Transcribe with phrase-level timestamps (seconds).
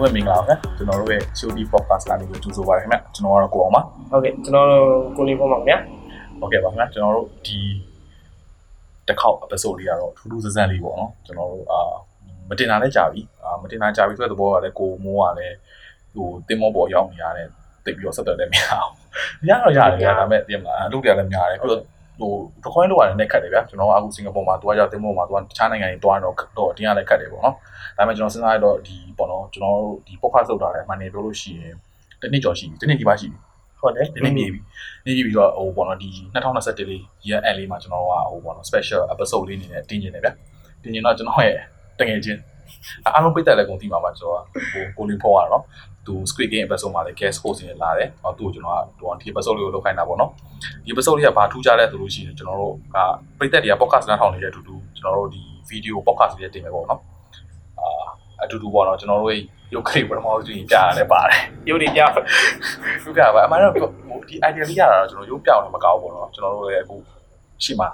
[0.00, 4.84] အားလုံးပဲမင်္ဂလာပါခင်ဗျကျွန်တော်တို့ရဲ့ Shodi Podcast ကနေပြီးကြိုဆိုပါရခင်ဗျကျွန်တော်ကတော့ကိုအောင်ပါဟုတ်ကဲ့ကျွန်တော်တို့
[5.16, 5.78] ကိုလင်းပေါ်ပါခင်ဗျာ
[6.40, 7.58] ဟုတ်ကဲ့ပါခင်ဗျကျွန်တော်တို့ဒီ
[9.08, 11.80] တစ်ခေါက် episode လေးကတော့ထူးထူးဆန်းဆန်းလေးပေါ့နော်ကျွန်တော်တို့အာ
[12.48, 15.56] မတင်တာလည်းကြာပြီအာမတင်တာကြာပြီဆိုတဲ့သဘောကလည်းကိုမိုးကလည်း
[16.14, 17.48] ဟိုတင်မောပေါ်ရောက်နေရတယ်
[17.84, 18.92] တိတ်ပြီးတော့ဆက်သွယ်လည်းမရအောင်
[19.48, 21.82] ရတော့ရတယ်ဒါပေမဲ့ပြင်မလားအလုပ်တွေကလည်းများတယ်ပြီးတော့
[22.20, 22.32] ဟို
[22.64, 27.54] recording လုပ်ရတယ်နဲ့ခက်တယ်ဗျာကျွန်တော်ကအခုစင်ကာပူမှာတွားကြတင်မောမှာတွားတခြားနိုင်ငံတွေတွားတော့တော့တင်းရလည်းခက်တယ်ပေါ့နော်
[27.96, 31.74] ဒါပေမဲ့ကျွန်တော်စဉ်းစားရတော့ဒီပေါ့နော်ကျွန်တော်တို့ဒီ podcast လုပ်တာလည်းမှန်နေပြောလို့ရှိရင်
[32.20, 33.38] တစ်နှစ်ကျော်ရှိပြီတစ်နှစ်ဒီပါရှိပြီ
[33.80, 34.60] ဟုတ်တယ်ဒီနေ့မြေပြီ
[35.06, 40.28] နေပြီပြီးတော့ဟိုပေါ့နော်ဒီ2021လေး year end လေးမှာကျွန်တော်ကဟိုပေါ့နော် special episode လေးအနေနဲ့တင်ကျင်တယ်ဗျ
[40.82, 41.58] တင်ကျင်တော့ကျွန်တော်ရဲ့
[41.98, 42.40] တငယ်ချင်း
[43.06, 45.62] အားလုံးပိတ်သက်လည်းကုန်သိမှာပါကျွန်တော်ဟိုကိုလင်းဖော်ရတော့
[46.06, 50.30] သူ Squid Game episode မှာလည်း guest host နေလာတယ်။အော်သူ့ကိုကျွန်တော်ကဟိုဒီ episode လေးကိုလုပ်ခိုင်းတာပေါ့နော်။
[50.84, 52.96] ဒီ episode လေးကဘာထူးခြားလဲဆိုလို့ရှိရင်ကျွန်တော်တို့က
[53.38, 57.00] ပရိသတ်တွေက podcast နားထောင်နေတဲ့အတူတူကျွန်တော်တို့ဒီ video podcast လေးတင်မယ်ပေါ့နော်။
[57.80, 58.02] အာ
[58.42, 59.40] အတူတူပေါ့နော်ကျွန်တော်တို့ရဲ့
[59.74, 62.00] ရုပ်ကလေးပထမဆုံးကြီးကြားရတယ်ပါတယ်။ရုပ်တွေပြ
[63.04, 63.72] သူကပါအမှန်တော့
[64.28, 66.96] ဒီ idea လေးရတာတော့ကျွန်တော်ရုပ်ပြောင်းလည်းမကောင်းဘူးပေါ့နော်။ကျွန်တော်တို့လည်းအခု
[67.64, 67.88] ရှိမှာ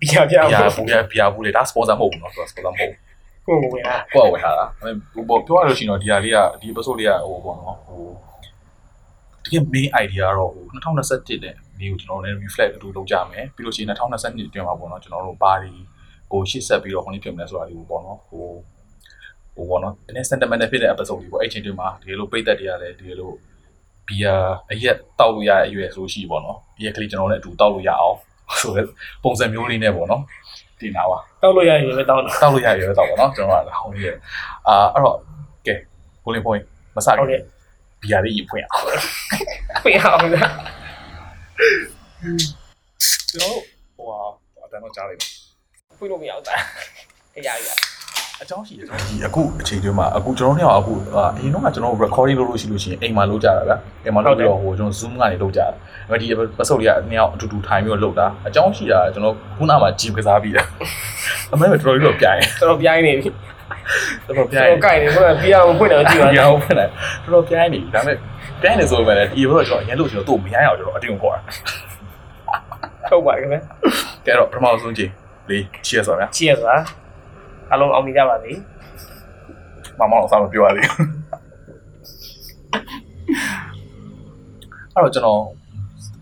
[0.00, 2.90] ပြပြပြပူရပြပူလေဒါ sponsor မဟုတ်ဘူးနော် sponsor မဟုတ်ဘူး။
[3.48, 4.66] ကိုကိုဝင်လာကိုယ့်အဝယ်ထားတာ
[5.14, 8.02] ဟိုပေါ့ပြောရလို့ရှိရင်တော့ဒီဟာလေးကဒီ episode လေးကဟိုပေါ့နော်ဟို
[9.44, 15.72] တကယ် main idea ကတော့ဟို2021နဲ့ဒီကိုကျွန်တော်လည်း reflect အတူလုပ်ကြမယ်ပြီးလို့ရှိရင်2022အတွင်းမှာပေါ့နော်ကျွန်တော်တို့ဘာဒီ
[16.32, 18.44] ကိုရှေ့ဆက်ပြီးတော့ခုနှစ်ဖြစ်မလဲဆိုတာလေးကိုပေါ့နော်ဟို
[19.56, 23.32] ဟိုပေါ့နော်ဒီနေ့ sentiment ဖြစ်တဲ့ episode လေးပေါ့အဲ့ချိန်တွင်းမှာဒီလိုပိတ်သက်တွေကလည်းဒီလို
[24.08, 24.34] ဘီယာ
[24.72, 28.16] အရက်တောက်လို့ရတဲ့အရွယ်ဆိုရှိပေါ့နော်ဘီယာကလေးကျွန်တော်လည်းအတူတောက်လို့ရအောင်
[28.60, 28.86] ဆိုတဲ့
[29.24, 30.22] ပုံစံမျိုးလေးနဲ့ပေါ့နော်
[30.80, 34.16] တင်တာပါတောက်လို့ရရင်ပဲတောက်တာတောက်လို့ရရတော့ပေါ့နော်ကျွန်တော်ကဟိုကြီး
[34.68, 35.16] အာအဲ့တော့
[35.66, 35.74] ကဲ
[36.24, 36.62] ကိုလင်းပွင့်
[36.96, 37.42] မစဟုတ်ခင်ကဲ့
[38.00, 38.86] ဘီယာလေးဖွင့်အောင်
[39.84, 40.52] ပြအောင်လား
[43.30, 43.60] ကျွန်တော်
[43.96, 44.18] ဟိုဟာ
[44.64, 45.26] အတန်းတော့ကြားလိုက်ပါ
[45.98, 46.54] ပြလို့မရဘူးတာ
[47.46, 47.68] ရရရ
[48.42, 55.74] အကြောင်းရှိတယ်ကျွန်တော်ဒီအခုအချိန်တွင်းမှာအခုကျွန်တော်တို့ကအခုအရင်တော့ကကျွန်တော် recording လုပ်လို့ရှိလို့ရှိရင်အိမ်မှာလုပ်ကြတာဗျအိမ်မှာလုပ်ပြီးတော့ဟိုကျွန်တော် zoom ကနေလုပ်ကြတာဒါ
[56.10, 60.62] ပေမဲ့ဒီ episode လေးကနှစ်ယောက်အတူတူထိုင်ပြီးတော့လုပ်တာအကြောင်းရှိတာကျွန်တော်ခုနမှဂျီကစားပြီးတာ
[61.52, 63.28] အမေတော်တော်ကြီးတော့ပြိုင်တော်တော်ပြိုင်းနေပြီ
[64.26, 66.90] တော်တော်ပြိုတော်င်တော်ကြိုက်နေဘယ်ပြအောင်ဖွင့်တယ်ကြည့်ပါရအောင်ဖွင့်လိုက်
[67.24, 68.16] တော်တော်ပြိုင်နေပြီဒါပေမဲ့
[68.62, 71.42] ပြိုင်နေဆိုပေမဲ့ဒီဘက်တော့ကျွန်တော်အရင်လို့ကျွန်တော်တို့မရအောင်ကျွန်တော်အတင်းကိုခေါ်တာ
[73.10, 73.60] ထုတ်ပါခင်ဗျာ
[74.26, 75.10] ကဲတော့ပထမဆုံးချိန်
[75.48, 76.74] လေး cheers ပါဗျာချီရစွာ
[77.72, 78.52] အလုံးအောင်နေကြပါစေ
[79.98, 81.08] မမောင်အောင်စားမပြောရသေးဘူး
[84.94, 85.42] အဲ့တော့ကျွန်တော်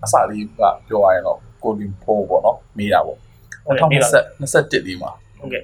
[0.05, 3.19] အစလေးကပြောရရင်တော့ကိုလီဖိုးပေါ့နော်မေးတာပေါ့
[3.67, 5.63] 2021လေးမှာဟုတ်ကဲ့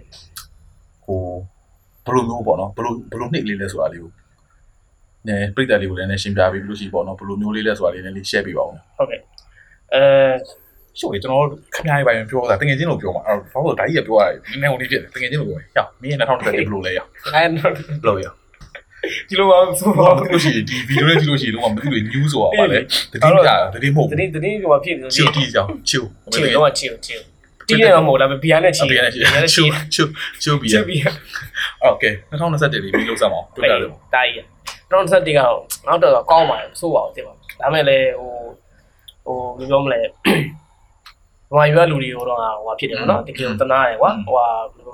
[1.04, 1.20] ဟို
[2.04, 4.10] ဘယ်လိုမျိုးပေါ့နော်ဘယ်လိုဘယ်လိုနှစ်လေးလဲဆိုတာလေးကို
[5.28, 9.20] နည်းပြိတ္တလေးကိုလည်းနည်းရှင်းပြပေးပြီးလို့ရှိပေါ့နော်ဘယ်လိုမျိုးလေးလဲဆိုတာလေးလည်း share ပေးပါဦးဟုတ်ကဲ့
[9.94, 10.04] အဲ
[10.98, 11.44] ရှော့ကျွန်တော်
[11.75, 17.48] ခင်ဗျားရဲ့ဘိုင်ပြောတာတကယ်ချင်းလို့ပြောမှာအဲ့တော့ဘာလို့ဒါကြီးကပြောရတယ်ဒီနေ့ဟိုနေ့ဖြစ်တယ်တကယ်ချင်းလို့ပြောရအောင်မင်း2020ဘယ်လိုလဲရအောင်အဲ့
[18.04, 18.36] တော့ဘယ်လိုရအောင်
[19.28, 22.78] ဒီလိုပါဆိုတော့သူတို့ရှိဒီဗီဒီယိုလေးကြည့်လို့ရှိရင်တော့မသိလို့ news ဆိုတာပါလေ
[23.12, 27.22] တတိယတတိမဟုတ်တတိတတိကဘာဖြစ်နေလဲ chill တီးကြောင် chill မင်းတော့ chill chill
[27.69, 29.12] တီးရမှာမဟုတ်လားဘီယာနဲ့ chill ဘီယာနဲ့
[29.54, 30.08] chill chill
[30.42, 30.69] chill ဘီ
[31.02, 31.10] ယာ
[31.91, 34.44] okay 2021လေးပြီးလောက်စမ်းအောင်တွေ့ရတယ်ပေါ့တာကြီး
[34.91, 38.32] 2021ကတော့နောက်တော့ကောင်းပါတယ်ဆိုးပါအောင်သိပါဒါမဲ့လည်းဟို
[39.25, 40.00] ဟိုဘယ်လိုပြောမလဲ
[41.52, 44.36] ဟိုရွာလူတွေတော့ဟိုဖြစ်တယ်ဗောနော်တကယ်တနာတယ်ကွာဟို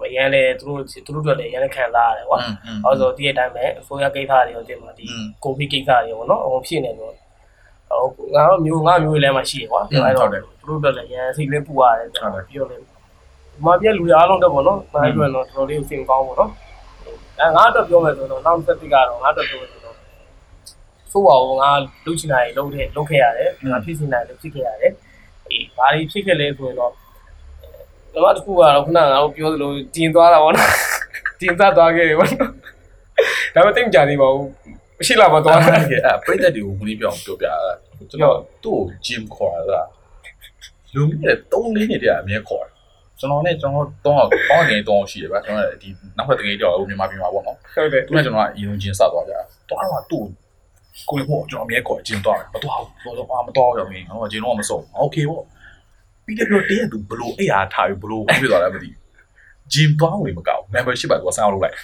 [0.07, 2.39] အရန်လဲသူတို့သူတို့တွေလည်းအရန်ခံစားရတယ်ကွာ
[2.85, 5.07] အဲဆိုဒီအတိုင်းပဲအစိုးရကိစ္စတွေရောတင်ပါဒီ
[5.45, 7.15] ကိုဗစ်ကိစ္စတွေရောဗောနော်ဟိုဖြစ်နေတော့
[8.17, 10.39] ဟိုငါတို့မျိုးငါမျိုးလည်းမရှိကွာအဲတော့သူ
[10.69, 12.77] တို့တွေလည်းရန်စိတ်လေးပူရတယ်ပြောလေ
[13.65, 16.51] မပြလူတွေအားလုံးတော့ဗောနော်ဒါပြောရင်တော့တော်တော်လေးစိတ်ကောင်းဗောနော်
[17.41, 19.97] အဲငါတော့ပြောမယ်ဆိုတော့နောက်သက်တိကတော့ငါတော့ပြောမယ်ဆိုတော့
[21.13, 21.71] ဆိုးပါဦးငါ
[22.07, 24.93] လုချင်တာတွေလုခဲ့လုခဲ့ရတယ်ငါဖြစ်စင်တာတွေဖြစ်ခဲ့ရတယ်
[25.51, 30.71] အေးဘာတွေဖြစ်ခဲ့လဲဆိုရင်တော့ဒီမှာတစ်ခုကတော့ခုနကငါတို့ပြောသလိုတင်သွားတာဗောနော်
[31.41, 32.51] တင်သက်သွားခဲ့တယ်ဗောနော်
[33.55, 34.47] ဒါပေမဲ့တိတ်မကြသေးပါဘူး
[34.99, 37.57] မရှိလာမသွားအဲ့ဒါကအဲ့ပြိတ္တတွေကိုဘုန်းကြီးပြောအောင်ပြောပြတာ
[38.11, 39.89] ကျွန်တော်သူ့ကို gym ခေါ်တာလား
[40.95, 42.69] လူမျိုးတွေ3 4နှစ်တည်းအမြဲခေါ်တာ
[43.19, 44.17] ကျွန်တော်နဲ့ကျွန်တော်တော့
[44.49, 50.25] ပေါင်းနေတော့ရှိတယ်ဗျာကျွန်တော်ဒီနောက်ထပ်တကယ်ကြောက်ဟိုမြန်မာပြည်မှာပေါ့နော်ဟုတ်တယ်သူကကျွန်တော်ကအရင်ချင်းစသွားကြတာတော့တော့သူ့
[51.10, 55.44] ကိုယ်ကိုကျွန်တော်အမြဲခေါ်ဂျင်းသွားတယ်မတော့ဘူးတော့တော့မတော့ရမင်းတော့ဂျင်းတော့မစုံโอเคပေါ့
[56.26, 58.90] ပြီးတဲ့ပြောတည်းကသူဘလို့အဲ့ဟာထားပြီးဘလို့ဖြစ်သွားတယ်မသိ
[59.74, 61.76] ဂျင်းသွားလို့မကောက် membership ပါသူကဆန်းအောင်လုပ်လိုက်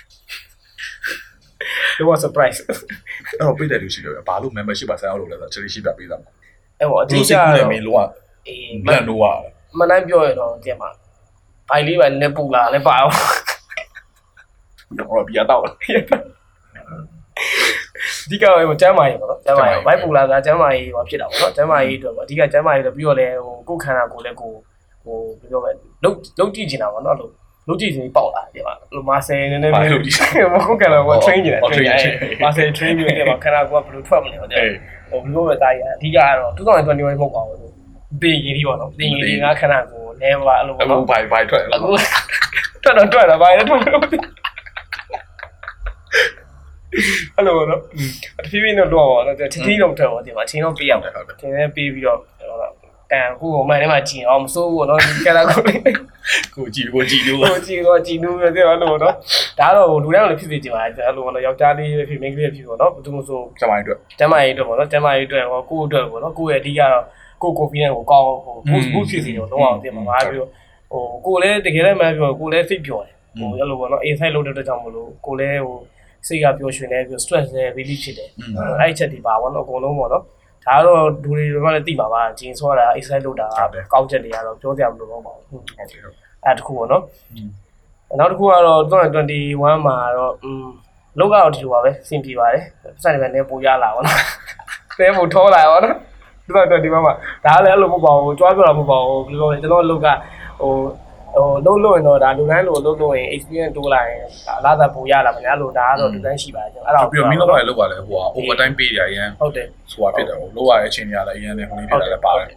[1.99, 6.33] it was surprise အဲ့တော့ပြည့်တဲ့လူရှိတယ်ဘာလို့ membership ပါဆန်းအောင်လုပ်လဲဆိုတော့ chili ရှိပြပေးတာပေါ့
[6.79, 7.99] အဲ့ပေါ့အ ဒီ တိအ စိ ကျ တ်ကူး တော့ နေမင်းလုံးဝ
[8.47, 9.31] အေး မန်တော့ဟာ
[9.79, 10.89] မနိုင်ပြောရတော့တင်မှာ
[11.69, 13.13] ဘိုင်လေးပဲနဲ့ပူလာလည်းပါအောင်
[14.99, 15.61] တော့ပြရတော့
[18.30, 24.52] ဒီကဟိုကျမ်းမာရေးပေါ့နော်ကျမ်းမာရေးဘိုက်ပူလာကကျမ်းမာရေးဟိုဖြစ်တာပေါ့နော်ကျမ်းမာရေးအတွက်ပေါ့အဓိကကျမ်းမာရေးတော့ပြီးတော့လည်းဟိုကိုယ်ခန္ဓာကိုယ်လည်းကို
[25.04, 25.72] ဟိုဘယ်ပြောမလဲ
[26.04, 27.32] လုံးလုံးကြည့်ချင်တာပေါ့နော်လို့
[27.68, 30.10] လုတ်ကြည့်စီပေါက်လာတယ်ပါလို့မာဆယ်နည်းနည်းဘာပဲလို့ဒီ
[30.54, 32.12] မဟုတ်ကလည်းက train နေတယ်ဟော train နေ train
[32.44, 34.74] မာဆယ် train ပြီးတယ်ပါခဏကဘယ်လိုထွက်မလဲဟုတ်တယ်အေး
[35.10, 37.58] ဟိုဘလို့ပဲတားရအဓိကတော့2021မဟုတ်ပါဘူး
[38.22, 41.90] တင်ကြီးဒီပေါ့နော်တင်ကြီးငါခဏကိုလဲပါအဲ့လိုအပေါ့ကူနော်ဘိုင်ဘိုင်ထွက်လာအခု
[42.82, 44.00] ထွက်တော့ထွက်တော့ဘာလဲထွက်တော့
[47.36, 47.80] အဲ့လိုနော်
[48.44, 52.18] တဖြည်းဖြည်းတော့တော့ပါတော့တတိတော့ထွက်ပါဒီမှာအချိန်တော့ပေးရမှာဟုတ်တယ်သင်လည်းပေးပြီးတော့
[53.12, 55.62] ကန်ခုကိုမှန်ထဲမှာကြည်အောင်မစိုးဘူးနော်ဒီကလာကို
[56.54, 59.10] ကိုကြည့်ကိုကြည့်လို့ကိုကြည်တော့ကြည်နူးရတယ်အဲ့လိုနော်ဒါ
[59.76, 67.04] တော့လူတိုင်းလည်းဖြစ်စေချင်ပါတယ်အဲ့လိုနော်ယောက်ျားလေးဖြစ်မိန်းကလေးဖြစ်ပေါ့နော်ဘယ်သူမှဆိုစမိုင်းအတွက်ကျမကြီးအတွက်ပေါ့နော်ကျမကြီးအတွက်ဟောကိုယ့်အတွက်ပေါ့နော်ကိုယ့်ရဲ့အဓိကတော့
[67.42, 70.50] ကိုယ် confidence ကိုကောင်းဟို boost boost ဖြစ်စေတော့တော့အောင်တင်မှာပါပြီးတော့
[70.92, 75.76] ဟိုကိုယ်လည်းတကယ်လည်းမှပြောကိုယ်လည်းစိတ်ပျော်တယ်ဟိုအဲ့လိုပေါ့နော် inside လုပ်တဲ့အတွက်ကြောင့်မလို့ကိုယ်လည်းဟို
[76.26, 78.30] စိတ်ကပျော်ရွှင်တယ်ပြီး stress လည်း relief ဖြစ်တယ်
[78.80, 80.22] အဲ့ဒီချက်ဒီပါပေါ့နော်အကုန်လုံးပေါ့နော်
[80.66, 83.46] ဒါကတော့လူတွေတော့လည်းသိပါပါဂျင်းဆိုတာ exercise လုပ်တာ
[83.92, 87.02] ကောက်ချက်တွေကတော့ပြောကြမလို့တော့ပါဘူးဟုတ်တယ်ဟုတ်အဲ့တခုပေါ့နော်
[88.18, 90.66] နောက်တစ်ခုကတော့2021မှာတော့อืม
[91.18, 92.64] လောကတော့ဒီလိုပါပဲစင်ပြေပါတယ်
[93.02, 94.16] စတဲ့ပဲနေပိုရလာပါတော့
[94.98, 95.94] နဲပိုထောလာပါတော့
[96.48, 97.12] 2021မှာ
[97.44, 100.08] ဒါလည်းအဲ့လိုမဟုတ်ပါဘူးကြွားပြောတာမဟုတ်ပါဘူးဘယ်လိုလဲကျွန်တော်လောက်က
[100.60, 100.72] ဟို
[101.36, 104.20] ဟိုလုံးလို့ရင်တော့ဒါလူတိုင်းလိုလုံးလို့ရင် experience တိုးလာရင်
[104.58, 112.48] အလားသာပိုရလာပါညာလို့ဒါကတော့လူတိုင်းရှိပါတယ်ကျွန်တော်အဲ့ဒါပြီးတော့မင်းတော့လည်းလောက်ပါလေဟိုက overtime ပေးရအရင်ဟုတ်တယ်ဆိုတာဖြစ်တယ်ဟိုလောက်ရတဲ့အချိန်ကြီးလည်းအရင်လည်းဟိုလေးဖြစ်တာလည်းပါတယ်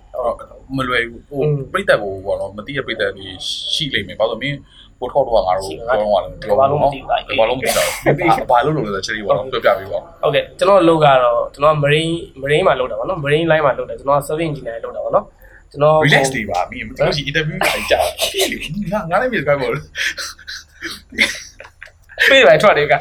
[0.77, 1.41] မလွယ်ဘူးဟို
[1.73, 3.25] ပြိတက်ကိုပေါ့နော်မတိရပြိတက်တွေ
[3.73, 4.57] ရှိလိမ့်မယ်ဘာလို့မင်း
[4.99, 6.91] ဟိုထောက်တော့ငါတို့ပြောတော့လည်းပြောလို့နော်
[7.39, 15.25] ဘာလို့မသိတော့ဘာလို့လို့လဲချက်ကြီးပေါ့နော်ပြောပြပေးပါဟုတ်ကဲ့ကျွန်တော်လုပ်ကတော့ကျွန်တော် marine marine မှာလုပ်တာပေါ့နော် marine line မှာလုပ်တယ်ကျွန်တော် service engineer လုပ်တာပေါ့နော်
[15.71, 18.57] ကျွန်တော် relax တွေပါမင်းတို့ရှိ interview တွေကြာအဖြစ်လေ
[18.91, 22.93] ငါငါလည်းမြေစကားပေါ့ပြေးလိုက်ထွက်တယ်က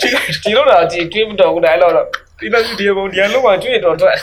[0.45, 1.93] ဒီလိုတော့ဒီတွေးမတော်ဘူးတိုင်းတော့
[2.41, 4.17] ဒီလိုဒီဘုံဒီလုံးမှာကျွေးတော်ထွက်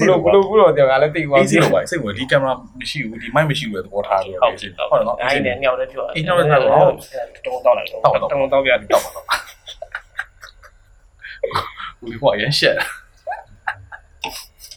[0.00, 6.92] ဘလို့ဘလို့ဘလို့တော့ငါလည်းသိသွားအေးစီလို့ပါစိတ်ဝင်ဒီကင်မရာမရှိဘူးဒီ mic မရှိဘူးလေသဘောထားလို့ဟုတ်တယ်ဟုတ်နော်အဲ့ဒီညောင်လည်းပြောအေးညောင်လည်းပြောတော့
[7.46, 9.24] တုံးတောက်လိုက်တော့တုံးတောက်ပြတယ်တော့ပါတော့
[12.00, 12.76] ဘူးဟိုရရှက်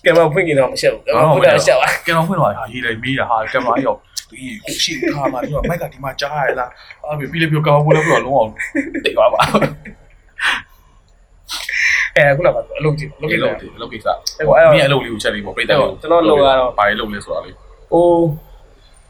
[0.06, 4.00] ကဲမဖွင့်ကြည့်တော့မရှက်ဘူးကဲမဖွင့်တာရှက်ပါကင်မရာဖွင့်တော့ဟာရေးလိုက်မေးတာဟာကင်မရာရောက်
[4.30, 6.70] ဒီကိုရှိထားမှာဒီမှာမိုက်ကဒီမှာကြားရလား
[7.04, 8.52] အဲ့ပြီးလေပြောကင်မရာဖွင့်လို့ပြောလုံးအောင်
[9.06, 9.40] တိတ်သွားပါ
[12.16, 14.08] အဲခုနကအလုပ်ကြည့်လုပ်ကြဒီည့်လိုတော့ဒီလိုကိစ္စ
[14.74, 15.80] မင်းအလုပ်လေးကိုချက်လေးပေါ့ပြိတ္တလေး
[16.78, 17.56] ဘာလေးလုပ်လဲဆိုတာလေး
[17.92, 18.08] ဟို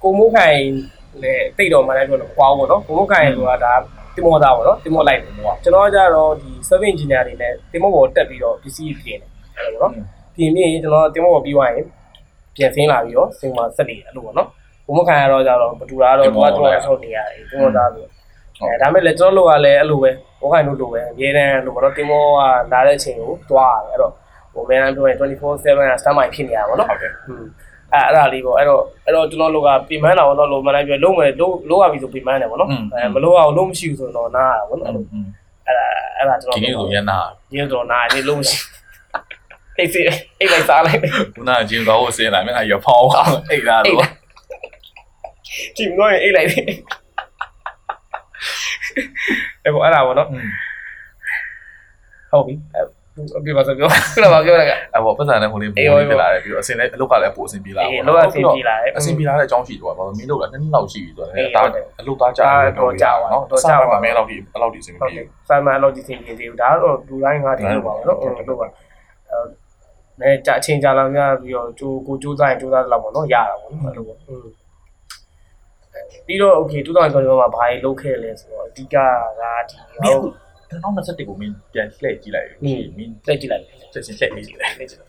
[0.04, 0.60] ကိုမိုးခိုင်
[1.24, 3.74] လည်းတိတ်တော်မှလည်းပြောတော့ကွာပေါ့နော်ကိုမိုးခိုင်ဆိုတာဒါ
[4.16, 5.34] တင်မောသားပေါ့နော်တင်မောလိုက်တယ်
[5.64, 11.86] ကျွန်တော်ကကြတော့ဒီ service engineer တွေနဲ့တင်မောပေါ်တက်ပြီးတော့ပစ္စည်းပြင်တယ်အဲ့လိုပေါ့နော် ပြင်ပြီးရင်ကျွန်တော်တင်မောပေါ်ပြီးသွားရင်
[12.56, 14.48] ပြန်ဆင်းလာပြီးတော့စင်မှာဆက်နေတယ်အဲ့လိုပေါ့နော်
[14.86, 18.06] ကိုမိုးခိုင်ကတော့ကြတော့ဘတူတာတော့တွားတွားဆောက်နေရတယ်တင်မောသားဆို
[18.69, 20.12] အဲဒါမဲ့လည်းကျွန်တော်တို့ကလည်းအဲ့လိုပဲ
[20.42, 24.13] ကိုခိုင်တို့လိုပဲအများတန်းလိုပေါ့နော်တင်မောကလာတဲ့အချိန်ကိုတွားရတယ်အဲ့တော့
[24.54, 27.45] ဟိုအများတန်းပြောရင်24/7က stand by ဖြစ်နေရပါတော့နော်ဟုတ်တယ်อืม
[27.94, 34.89] အဲ့အဲ့ဒါလေးပေါ့အဲ့တော့အဲ့တော့ကျွန်တော်တို့ကပြင်မန်းတာပေါ့နော်လို့မလိုက်ပြလုံးမယ်လုံးလုံးရပြီဆိုပြင်မန်းတယ်ပေါ့နော်အဲမလုံးအောင်လုံးမရှိဘူးဆိုတော့နားရပါပေါ့နော်
[35.68, 35.86] အဲ့ဒါ
[36.18, 37.18] အဲ့ဒါကျွန်ဒီတော်နေ့ဆိုရန်နာ
[37.56, 38.81] ရင်းတော့နားနေလုံးမရှိအိ
[39.86, 40.01] တ်စီ
[40.39, 41.00] အိတ်လိုက်စားလိုက်
[41.36, 43.10] ခုနကဂျင်းတော့ဆင်းလာမယ်အရဖောင်း
[43.51, 44.06] အိတ်လာတော့
[45.78, 46.66] ကြည့်မလို့အိတ်လိုက်တယ်
[49.63, 50.28] အဲ့ပေါ့အဲ့ဒါပေါ့နော်
[52.31, 52.54] ဟုတ်ပြီ
[53.38, 69.60] အပြပါစပြောခုနကပြောရကအဲ့ပေါ်ပတ်စံနဲ့ဟိုလေးပုံလေးပြလာတယ်ပြီးတော့အစင်လည်းအလုတ်ကလည်းပိုအစင်ပြေလာအေးလောကအဆင်ပြေလာတယ်အစင်ပြေလာတဲ့အကြောင်းရှိတော့ဘာလို့မင်းတို့ကနှစ်နှစ်လောက်ရှိပြီဆိုတော့အေးဒါဟုတ်တယ်အလုတ်သားကြာတော့ကြာပါတော့တော့ကြာကြာပါပါမင်းလောက်ဒီအလောက်ဒီအစင်ဟုတ်ပြေတယ်ဆာမန်လောက်ဒီသင်ပြသေးဘူးဒါတော့လူတိုင်းငါဒီလိုပါတော့ဟုတ်လို့ပါအဲ
[70.21, 74.47] နဲကြာအချိန်ကြာလာများပြီးတော့ကြိုးကိုကြိုးစားရင်ကြိုးစားလောက်ပေါ့နော်ရတာပေါ့နော်အဲ့လိုပေါ့อืม
[76.28, 78.97] ပြီးတော့ okay 2021မှာဘာကြီးလုပ်ခဲ့လဲဆိုတော့အဓိကက
[79.69, 80.31] ဒီမင်းဟို
[80.71, 82.83] 2021ကိုမင်းပြန်လှည့်ကြည့်လိုက်မင်း
[83.28, 83.63] လက်ကြည့်လိုက်
[83.94, 84.99] ချက်ချင်းလှည့်ကြည့်လိုက်လက်ကြည့်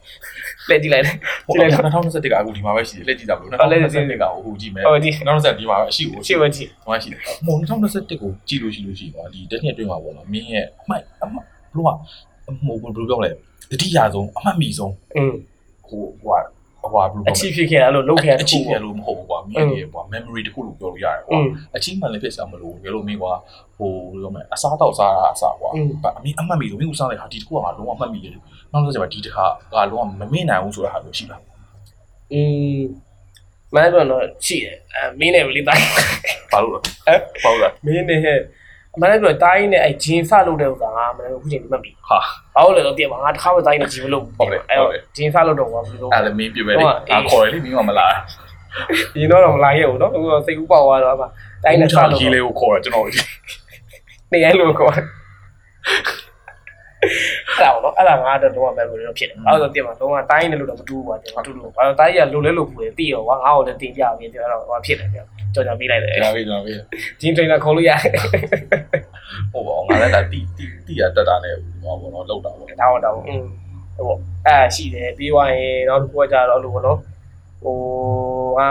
[0.71, 1.05] လက်ကြည့်လိုက်
[1.47, 11.91] ဟိုကြည့်လိုက်2021ကအခုဒီမှာပဲရှိတယ်လှည့်ကြည့်ကြမလို့2021ကဟိုကြည့်မယ်ဟုတ်ဒီ2020ဒီမှာပဲအရှိကိုရှေ့ဝကြည့်ဟိုရှိတယ်ဟို2021ကိုကြည့်လို့ရှိလို့ရှိတော့ဒီတစ်နှစ်အတွင်းမှာပေါ့နော်မင်းရဲ့အမှတ်အမှတ်ဘလို့က
[12.47, 13.31] ဟိုဘယ်လိုပြောမလဲ
[13.71, 15.37] တတိယဆုံးအမှတ်မိဆုံးအင်း
[15.89, 16.39] ဟိုဟို
[16.83, 21.39] ဟိုဘာလို့အချီဖြစ်ခဲ့အဲ့လိုလုပ်ခဲ့အချီဖြစ်လို့မဟုတ်ဘူးကွာမြင်နေကွာ memory တခုလို့ပြောလို့ရတယ်ကွာ
[21.77, 23.33] အချီမှန်လည်းဖြစ်စရာမလိုဘူးပြောလို့မင်းကွာ
[23.77, 25.71] ဟိုပြောမလဲအစားတော့စားတာအစားကွာ
[26.17, 28.33] အမင်းအမှတ်မိလို့မင်းကစားလိုက်ဟာဒီတခုကလုံးဝအမှတ်မိတယ်
[28.73, 31.41] နောက်ဆုံးကျမှဒီတခါကလုံးဝမမေ့နိုင်ဘူးဆိုတာဟာမျိုးရှိလား
[32.33, 32.87] အင်း
[33.75, 35.85] မင်းကတော့ရှိတယ်အမင်းနဲ့မလေးတိုင်း
[36.53, 38.39] ပါလို့လားအဲပါလို့လားမင်းနဲ့
[39.01, 42.19] ဟဲ့မင်းတို့တိုင်းနဲ့အဲဂျင်းဖလုပ်တဲ့ဥစ္စာကမင်းတို့အခုချိန်မှတ်ပြီဟာ
[42.55, 48.07] ဘာလို့လဲတော့တည်ပါငါတစ်ခါမှတိုင်းနဲ့ဂျင်းမလုပ်ဟုတ်တယ်အဲ့ဟုတ်တော့တယ်ဂျင်းဖလုပ်တော့ဘာလို့အဲ့လည်းမင်းပြပဲလေဟုတ်ပါအေးအာခေါ်ရလေမင်းကမလာ
[49.15, 51.23] ဒီတော့တော့မလာခဲ့ဘူးနော်အခုတော့စိတ်ကူးပေါက်သွားတော့အမ
[51.65, 53.07] တိုင်းနဲ့ဖလုပ်ကြီးလေးကိုခေါ်ရကျွန်တော်
[54.33, 55.03] နေရိုင်းလို့ကောအဲ့
[57.61, 66.73] ဒါပေါ့နော်အဲ့ဒါငါတော့တော့ memory တော့ဖြစ်တယ်အဲ့တော့တည်ပါတော့တိုင်းနဲ့လို့တော့မတူဘူးပါကျွန်တော်တူလို့ဘာလို့တိုင်းကလိုလဲလို့ပူတယ်တည်ရောကွာငါ့ကိုလည်းတင်ပြပြီးပြောတော့ဟောဖြစ်တယ်ပြော ကြော်ကြော်ပေးလိုက်တယ်ကျွန်တော်ပြီကျွန်တော်ပြီ
[67.21, 68.21] ဂျင်းထရိနာခေါ်လို့ရတယ်
[69.53, 76.99] ဟိုပေါ့ငါလည်းဒါတီတီတီရတက်တာနဲ့ဟောပေါ့နော်လောက်တာပေါ့ဒါတော့တော့ဟိုပေါ့အဲ့ရှိတယ်ပြီးသွားရင်နောက်တစ်ခုကကြတော့လို့ပေါ့နော်
[77.65, 77.77] ဟို
[78.57, 78.67] ဟာ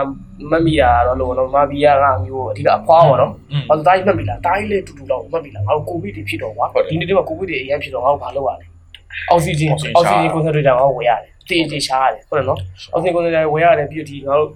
[0.50, 3.32] မမီယာတော့လို့နော်မမီယာကမျိုးအဓိကအဖွားပါနော်။
[3.68, 8.66] ဟောတိုင်းမမီလာတိုင်းလေးတူတူတော့မမီလာငါတို့ကိုဗစ်တွေဖြစ်တော့ကွာ။ဒီနေ့တော့ကိုဗစ်တွေအရင်ဖြစ်တော့ငါတို့ဘာလုပ်ရလဲ။
[9.30, 12.58] အောက်ဆီဂျင်အောက်ဆီဂျင်ကွန်စက်ထရေတာငါတို့ဝယ်ရတယ်။တေးတေးရှားရတယ်ဟုတ်တယ်နော်။
[12.92, 14.50] အောက်ဆီဂျင်ကွန်စက်ထရေဝယ်ရတယ်ပြီးတော့ဒီငါတို့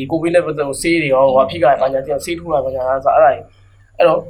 [0.00, 3.30] ဒီကိုဗစ်နဲ့ပတ်သက်လို့ဆေးတွေရောဟိုဖြစ်ကြတယ်ဘာညာတင်ဆေးထိုးတာဘာညာဆိုအဲ့ဒါ
[3.98, 4.20] အဲ့တော့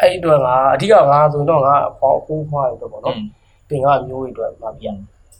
[0.00, 3.16] အဲ့ဒီတော့ငါအဓိကငါဆိုတော့ငါအဖွားအဖိုးဖွားရတော့ပေါ့နော်
[3.68, 4.88] ပင်ကမျိုးတွေအတွက်မှပြရ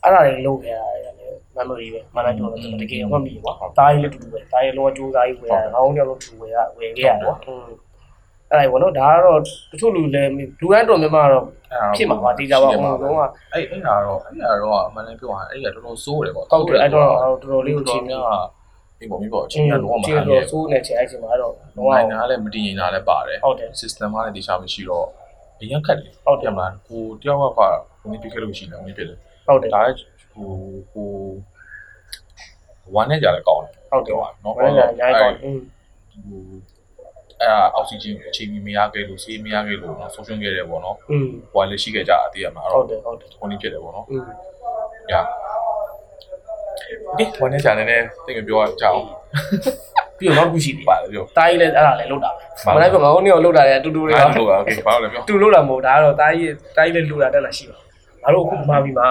[0.02, 7.34] အဲ့ဒါတွေလုပ်ခဲ့ရတယ်လည်း memory ပဲမနာပြောတော့ကျွန်တော်တကယ်မှတ်မိကွာဒါကြီးလည်းတူတူပဲဒါကြီးလုံးဝစူးစားကြီးဝယ်ရတယ်ငါတို့လည်းတူဝယ်ရဝယ်ခဲ့ရတယ်ကွာ
[8.50, 9.42] အဲ့ဒါဘောနော်ဒါကတော့တ
[9.80, 11.44] ချို့လူလည်းလူတိုင်းတော်များများတော့
[11.96, 13.20] ဖြစ်မှာပါတေးကြပါအောင်လုံးဝ
[13.52, 18.46] အဲ့အဲ့ဟာတော့အဲ့ဟာတော့အမှန်တမ်းပြောရရင်အဲ့ကတော်တော်စိုးတယ်ပေါ့ကောက်တယ်အဲ့တော့တော်တော်လေးကိုတော်ချင်းများများ
[19.00, 25.06] အေးပေါ့မိပေါ့အချိန်ကလုံးဝမအားနဲ့ဆိုးနေချိန်အဲ့ချိန်မှာတော့လုံးဝနိုင်ငံလည်းမတည်ငြိမ်တာလည်းပါတယ်ဟုတ်တယ် system ကလည်းတခြားမရှိတော့
[25.60, 27.60] အရင်ခက်တယ်ဟုတ်တယ်မလားကိုတယောက်က
[28.00, 29.98] ကိုနေပြခဲ့လို့ရှိတယ်ဝင်ပြတယ်ဟုတ်တယ်ဒါလည်း
[30.32, 30.48] ဟို
[30.92, 31.10] ဟို
[32.94, 35.54] ဝမ်းနဲ့ကြလည်းကောင်းတယ်ဟုတ်တယ်ပါနော်ဝမ်းနဲ့ကြလည်းကောင်းတယ်
[36.28, 36.42] ဟို
[37.42, 44.26] အဲအောက်ဆီဂျင်အချိန်မီမရခဲ့လို့ဆေးမရခဲ့လို့နော်ဆုံးရှုံးခဲ့တယ်ပေါ့နော်။ဟွန်း။ဝိုင်လည်းရှိခဲ့ကြတာတည်ရမှာ။ဟုတ်တယ်ဟုတ်တယ်။ခုန်ကြီးဖြစ်တယ်ပေါ့နော်။ဟွန်း။
[45.10, 45.20] ညာ
[46.89, 48.99] อืม ညာဒီဝမ်းနဲ့ကြလည်းတိတ်မပြောကြအောင်
[50.17, 57.77] ပြီးတော့နောက်တစ်ခုရှိသေးတယ် ပါတယ်ပြော တားကြီးလည်းအဲ့ဒါလည်းလုတ်တာပဲမနေ့ကငါတို့နေကိုလုတ်တာလည်းအတူတူတွေ အဲ့ ပါ လိုပါโอเคဘာလို့လဲပြော တူလို့လာမဟုတ်ဒါကတော့တားကြီးတားကြီးလည်းလူတာတက်လာရှိပါ
[58.23, 59.07] ငါတို့အခုမှာပြီးမှာ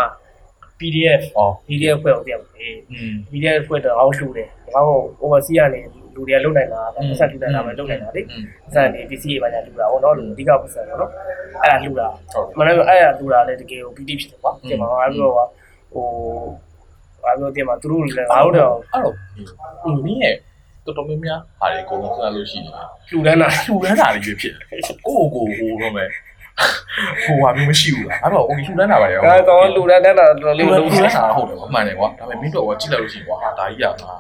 [0.81, 5.81] PDF ဩ PDF ဖွဲ့အောင်ပြန်ပြီ อืม PDF ဖွဲ့တော့အောက်လှူတယ်ငါတို့ overseas ကနေ
[6.15, 11.11] လူတွေကလုတ်နိုင်တာပတ်သက်လူနိုင်တာပဲလုတ်နိုင်တာလေ อืม စံနေ PC တွေပါညာလူတာဟောနော်လူအဓိကပတ်စံပေါ့နော်
[11.63, 15.39] အဲ့ဒါလူတာ ဟုတ် မနေ့ကအဲ့ဒါလူတာလည်းတကယ်ကို PD ဖြစ်တယ်ကွာဒီမှာငါတို့က
[15.95, 16.07] ဟို
[17.26, 19.16] ငါတို့ဒီမှာသူတို့လည်းငါတို့တော့အဲ့တော့
[19.84, 20.36] อืมမင်းရဲ့
[20.86, 22.66] တော်တော်များများဟာဒီအကုန်လုံးစဉ်းစားလို့ရှိရင်
[23.12, 26.10] လူတန်းတာလှူဒန်းတာတွေဖြစ်တယ်ကိုကိုကိုဟိုတော့မဲ့
[27.24, 34.14] ဟိုဟာမျိုးမရှိဘူးလားအဲ့တော့ okay လှူဒန်းတာပါရောဒါတော့လူတန်းတန်းတာတော်တော်လူလေးလူလုံးလူလုံးစားဟုတ်တယ်ကွာမှန်တယ်ကွာဒါပေမဲ့မင်းတို့ကကြည့်လိုက်လို့ရှိရင်ကွာဟာဒါကြီးကငါ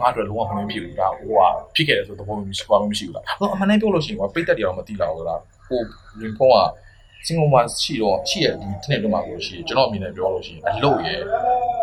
[0.00, 5.80] ငါအတွက်လုံးဝမင်းဖြစ်ဘူးဒါဟိုဟာဖြစ်ခဲ့တယ်ဆိုတော့ဘောမရှိဘာမှမရှိဘူးလားဟိုအမှန်တမ်းပြောလို့ရှိရင်ကွာပိတ်သက်တရားမသိလောက်ဘူးလားဟို
[6.20, 6.58] လင်ဖုန်းက
[7.26, 11.08] စင်ကာပူရှိတော့ရှိရဒီတစ်နေ့လုံးမှာကိုရှိကျွန်တော်အမြင်နဲ့ပြောလို့ရှိရင်အလုပ်ရ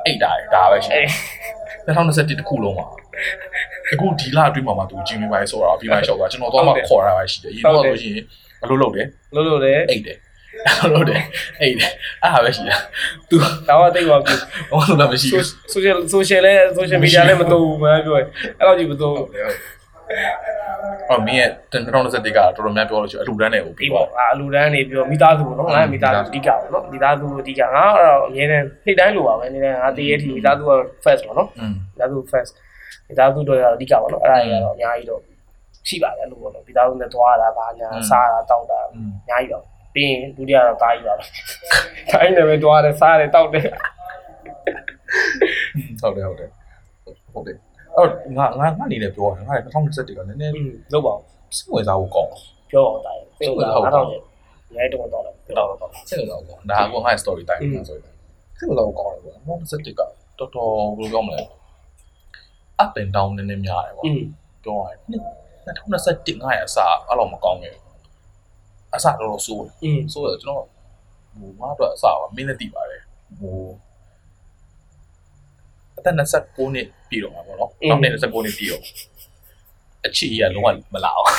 [0.06, 1.08] အိတ်တာရဒါပဲရှိတယ်
[1.88, 2.86] 2021တစ်ခုလုံးမှာ
[3.94, 8.24] အခုဒီလအတွင်းမှာမှသူဂျင်းမီပိုင်းဆိုတာပြီးမှရှောက်တာကျွန်တော်တော့မှခေါ်ရတာပဲရှိတယ်အရင်တော့လို့ရှိရင်
[8.64, 10.18] အလုပ်လုပ်တယ်လို့လို့လေအိတ်တယ်
[10.94, 11.22] လုပ်တယ်
[11.62, 11.92] အိတ်တယ်
[12.24, 12.78] အဲ့ဒါပဲရှိတာ
[13.30, 14.40] သူဒါတော့တိတ်ပါဘူး
[14.70, 18.28] ဟိုလိုမရှိဘူး social social လဲ social media လဲမတူဘူးမပြောရင်
[18.60, 19.77] အဲ့လိုကြီးမတူဟုတ်တယ်
[21.10, 30.72] အော်မင်းရဲ့2021ကတော်တော်များပြောလို့ရှိရင်အလူတန်းတွေကိုပြီးပါအလူတန်းတွေပြောမိသားစုပေါ့နော်ငါမိသားစုအဓိကပေါ့နော်မိသားစုအဓိကငါအဲ့တော့အများနဲ့နှိမ့်တိုင်းလိုပါပဲနေတိုင်းငါတရေထီမိသားစုက
[31.04, 31.50] first ပေါ့နော်
[31.92, 32.52] မိသားစု first
[33.08, 35.22] မိသားစုတို့ရအဓိကပေါ့နော်အဲ့ဒါတွေကတော့အများကြီးတော့
[35.88, 38.96] ရှိပါတယ်လို့ပေါ့နော်မိသားစုနဲ့သွားတာဘာညာစားတာတောက်တာအ
[39.28, 39.60] များကြီးပါ
[39.94, 41.24] ပြီးရင်ဒုတိယတော့တားကြီးပါပဲ
[42.12, 43.68] တိုင်းနဲ့ပဲသွားတယ်စားတယ်တောက်တယ်
[46.02, 46.50] ဟုတ်တယ်ဟုတ်တယ်
[47.34, 47.58] ဟုတ်တယ်
[47.98, 50.54] တော့ငါငါငါအနေနဲ့ပြောရရင်ငါလည်း2021ကနည်းနည်း
[50.94, 51.24] လောက်ပါအောင်
[51.58, 52.32] စိတ်ဝင်စားဖို့ကောင်း
[52.72, 55.34] ပြောအောင်တိုင်းစိတ်ဝင်စားဖို့ကောင်းရဲတော့တော့တော့
[55.82, 58.14] တော့စိတ်ဝင်စားဖို့ကောင်းဒါကငါ့ story time ဆိုရင်
[58.58, 60.02] စိတ်ဝင်စားဖို့ကောင်းတယ်ကွာ2021က
[60.40, 61.42] တော်တော်ဘယ်လိုပြောမလဲ
[62.84, 64.04] up and down နည်းနည်းများတယ်ကွာ
[64.64, 65.00] ပြောရရင်
[65.78, 67.76] 2021ငါ့ရဲ့အစားအဲ့လိုမကောင်းခဲ့
[68.96, 70.66] အစားတော့ဆိုးတယ်ဆိုးတယ်ကျွန်တော်
[71.40, 73.02] ဟိုငါ့အတွက်အစားပါမင်းလည်းသိပါတယ်
[73.40, 73.54] ဟို
[75.98, 78.84] အသက်29နှစ် ပြည့်တော့မှာပေါ့နော်နောက်နေ့29နှစ်ပြည့်တော့
[80.06, 81.32] အချီကြီးကလုံးဝမလာအောင်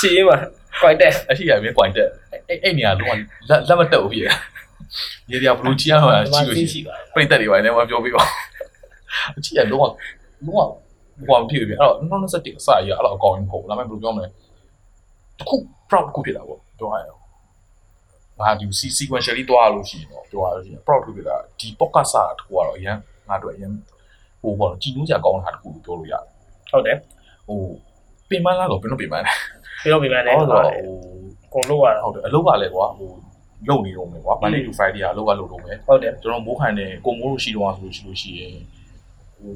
[0.00, 0.36] ချီးမှာ
[0.80, 2.10] quite တဲ့အချီကြီးကမင်း point တက်
[2.48, 3.12] အဲ့အဲ့နေရာလုံးဝ
[3.48, 4.24] လက်လက်မတက်ဘူးပြည့်
[5.30, 8.24] ရေဒီယာဘလူးချီအောင်ဒီမှာချီလို့သိရှိရှိပါတယ်ပြိတက်တွေပါနေမှာပြောပြပါ
[9.36, 9.84] အချီကလုံးဝ
[10.46, 10.60] လုံးဝ
[11.28, 14.28] ဘာမဖြစ်ဘူးပြအဲ့တော့2021အစားကြီးကအဲ့လိုအကောင်းကြီးမဟုတ်ဘူးဒါပေမဲ့ဘယ်လိုပြောမလဲ
[15.38, 15.56] တစ်ခု
[15.90, 17.17] proud တစ်ခုဖြစ်တာပေါ့ပြောရရင်
[18.40, 18.66] ငါဒီ
[18.98, 22.96] sequentially တွားလို့ရှိရင်တော့ပြောရလို့ရှိရင် proud တစ်ခုဖြစ်တာဒီ podcast စာတစ်ခုကတော့အရင်
[23.28, 23.70] ငါတို့အရင်
[24.42, 26.22] ဟိုပေါ့ကြည်နူးစရာကောင်းတာတစ်ခုလို့ပြောလို့ရတယ်
[26.70, 26.98] ဟုတ်တယ်
[27.48, 27.60] ဟို
[28.30, 29.32] ပင်မလားတော့ဘယ်လိုပင်မလဲ
[29.84, 30.82] ပြောပြမယ်လေဟုတ်ဟုတော့တ်တယ်
[31.54, 33.10] ကုန်လို့ရတာဟုတ်တယ်အလုပ်ကလည်းကွာဟို
[33.68, 38.54] လုံနေတော့မယ်ကွာ Monday to Friday ကအလုပ်ကလုပ်တော့မယ်ဟုတ်တယ်ကျွန်တော်မိုးခိုင်နေကိုမိုးလို့ရှိတော့ဆိုလို့ရှိလို့ရှိရင်
[39.38, 39.52] ဟို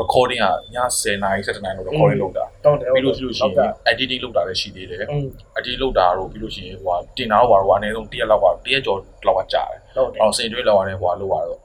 [0.00, 5.26] recording ကည10နာရီ7နာရီလောက် recording လုပ်တာ ဟုတ်တယ် ပြီးလို့ရှိလို့ရှိရင် editing လုပ်တာလည်းရှိသေးတယ် อืม
[5.58, 11.60] editing လုပ်တာတော့ပြီးလို့ရှိရင်ဟိုတင်တာတော့ဘာတော့အနည်းဆုံးတစ်ရက်လောက်ကတစ်ရက်ကျော်လောက်ကကြာတယ် ဟုတ်တယ် အော်စိန်တွေးလောက်ရတယ်ဟိုလောက်ရတော့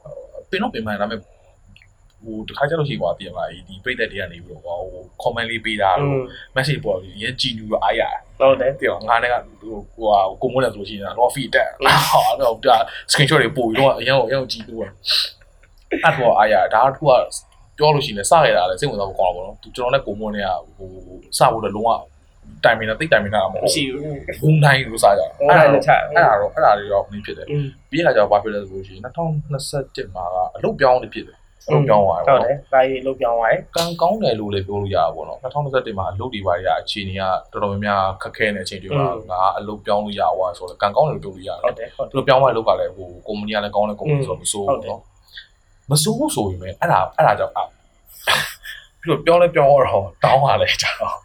[0.50, 1.20] ပင်တော့ပင်မှန်ဒါပေမဲ့
[2.24, 6.24] ဟိုတခါကျလို့ရှိကွာတည်ရမလားဒီပြိသက်တွေကနေပြီးတော့ဟို comment လေးပေးတာ อื လို့ ม
[6.56, 11.68] message ပေါ်ပြီးရကြည်နူတော့အားရတယ် ဟုတ်တယ် ပြောငါနဲ့ကဟိုဟိုဟာကိုမိုးလည်းဆိုလို့ရှိရင်တော့ feed တက်
[12.10, 12.76] ဟာတော့ဒါ
[13.10, 17.12] screenshot တွေပို့ပြီးတော့အရင်အရင်ကြည့်လို့အဲ့တော့အားရဒါတော့သူက
[17.77, 20.89] ပြောလို့ရှိရင်လည်းစခဲ့တာလည်းစိတ်ဝင်စားဖို့ကောင်းတာပေါ့နော်သူကျွန်တော်နဲ့ကိုမွန်းနဲ့ကဟို
[21.37, 21.91] စဖို့လည်းလုံးဝ
[22.63, 31.37] တိုင်မင်တာတိတ်တိုင်မင်တာမဟုတ်မရှိဘူးဘူးဘုံတိုင်းလို့စားကြတာဘုံတိုင်းနဲ့ချတာအဲ့ဒါတော့အဲ့ဒါတွေတော့မင်းဖြစ်တယ်อืมပြီးရကြတော့ဘာဖြစ်လဲဆိုလို့ရှိရင်2021မှာကအလုပ်ပြောင်းနေဖြစ်တယ်
[31.67, 45.01] အလုပ်ပြောင်းသွားတယ်ဟုတ်ပေါ့တယ်နော်ဒါကြီးလုတ်ပြောင်းသွားတယ်ကံကောင်းတယ်လို့လည်းပြောလို့ရတာပေါ့နော်2021မှာအလုပ်တွေပါရအခြေအနေကတော်တော်များများခက်ခဲနေတဲ့အချိန်တွေမှာငါအလုပ်ပြောင်းလို့ရသွားဆိုတော့ကံကောင်းတယ်လို့ပြောလို့ရတယ်ဟုတ်တယ်ဟုတ်တယ်သူတို့ပြောင်းသွားတဲ့လုပ်ကလည်းဟိုကုမ္ပဏီကလည်းကောင်းတဲ့ကုမ္ပဏီဆိုတော့မစိုးဟုတ်ဘူးတယ်နော်
[45.89, 47.59] မစိုးဘူးဆိုပေမဲ့အဲ့ဒါအဲ့ဒါကြောင့်အ
[49.01, 49.81] ပြီးတော့ပြောလဲပြောတော့
[50.23, 51.15] တောင်းရလဲကြတော့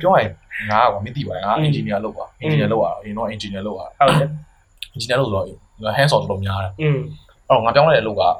[0.00, 0.30] ပြောရင်
[0.70, 4.30] ငါကွာမသိပါဘူးငါအင်ဂျင်နီယာလုပ်ပါအင်ဂျင်နီယာလုပ်ရအောင်ရင်တော့အင်ဂျင်နီယာလုပ်ရအောင်ဟုတ်တယ်
[4.92, 5.44] အင်ဂျင်နီယာလုပ်တော့
[5.84, 6.98] ငါ hands on တော်တော်များတယ်อืม
[7.50, 8.30] အော်ငါပြောင်းလိုက်တဲ့အလုပ်ကအာ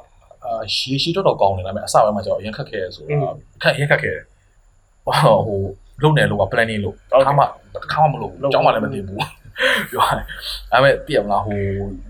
[0.75, 4.11] ရှည်ရှည်တော်တော်ကောင်းနေလာမယ်အစပိုင်းမှာကျတော့အရင်ခက်ခဲဆိုတော့ခက်ရင်ခက်ခဲ
[5.05, 5.59] ဟို
[6.03, 9.19] လုပ်နေလို့က planning လို့တစ်ခါမှတစ်ခါမှမလုပ်ဘူးကြောင်းမှလည်းမသိဘူး
[9.91, 10.25] ပြောတယ်
[10.71, 11.59] ဒါပေမဲ့သိရမလားဟို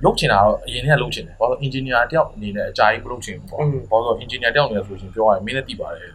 [0.03, 3.61] လုတ်ချင်တာတော့အရင်ကလုတ်ချင်တယ်ဘာလို့ engineer တယောက်အနေနဲ့အကြိုက်မလုတ်ချင်ဘူးပေါ့
[3.91, 6.11] ဘာလို့ engineer တယောက်အနေနဲ့ဆိုရှင်ပြောရရင်မင်းလည်းသိပါတယ်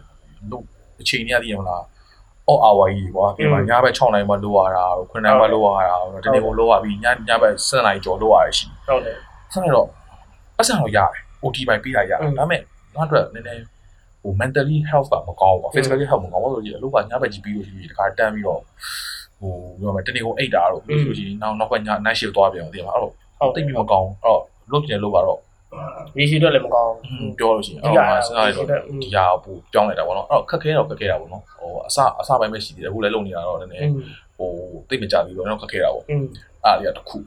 [0.51, 0.65] လုတ်
[1.01, 1.83] အချိန်ကြီးသိရမလား
[2.47, 9.17] အော်အာဝါကြီးကွာဒီမှာညဘက်6နိုင်မှလိုရတာ9နိုင်မှလိုရတာတနေ့ကုန်လိုရပြီးညညဘက်7နိုင်ကျော်လိုရရှိဟုတ်တယ်
[9.53, 9.87] ဆက်တော့
[10.57, 12.61] ပတ်စံတော့ရတယ် OT ပိုင်းပေးရရတယ်ဒါပေမဲ့
[12.95, 13.63] ငါတို့ကနည်းနည်း
[14.23, 18.61] ဟို mentally health ကမကောင်းဘူး physically health မကောင်းဘူးဆိုတော့ဒီအလုပ်ကညဘက်ကြီးပြီးလို့ရှိပြီးတခါတန်းပြီးတော့
[19.43, 25.39] ဟိုပြောမှာတနေ့ကိုအိတ်တာတော့ပြီးလို့ရှိရင်နောက်နောက်ကည night shift သွားပြန်အောင်ဒီမှာအဲ့တော့ဟုတ်တိတ်ပြီးမကောင်းအဲ့တော့လုတ်ကျင်လို့ပါတော့
[26.17, 26.93] ရေရှိတော့လည်းမကောင်း
[27.37, 33.89] ပြောလို့ရှိရင်အဲ့တော့စဉ်းစားရတော့ဒီဟာပို့ပြောင်းလိုက်တာပေါ့နော်အဲ့တော့ခက်ခဲတော့ခက်ခဲတာပေါ့နော်ဟိုအစအစပိုင်းပဲရှိသေးတယ်အခုလည်းလုံနေတာတော့နည်းနည်း
[34.37, 34.49] ဟို
[34.89, 36.19] တိတ်မကြဘူးပေါ့နော်ခက်ခဲတာပေါ့အဲ့
[36.63, 37.17] ဒါတွေကတစ်ခု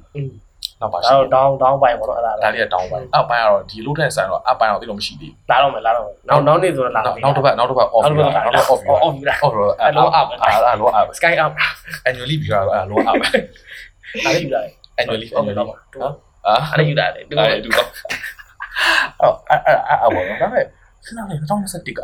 [0.81, 11.53] နောက်ပါဒါရှိတော့တောင်းတောင်းပိုင်ပေါ့နော်အဲ့ဒါဒါတွေကတောင်းပိုင်းအောက်ပိုင်းကတော့ဒီလို့တဲ့ဆိုင်တော့အပ်ပိုင်းတော့တိတ်လို့မရှိသေးဘူးလာတော့မယ်လာတော့မယ်နောက်နောက်နေ့ဆိုတော့လာနောက်နောက်တစ်ပတ်နောက်တစ်ပတ် off နောက်တစ်ပတ်နောက်တစ်ပတ် off အော်အော်ယူလာ off တော့အဲ့လော up အဲ့ဒါလော up sky up
[12.09, 13.15] annually ပြီးတော့အဲ့လော up
[14.25, 16.15] ဒါလည်းယူလာတယ် annually ဟုတ် annually တော့နော်နော်
[16.47, 17.89] အာအဲ့ဒါယူလာတယ်တူအဲ့တူတော့
[19.21, 20.65] အော်အဲ့အဲ့အဲ့ဘောနော်ဒါပေမဲ့
[21.05, 22.01] စဉ်းစားလိုက်2021က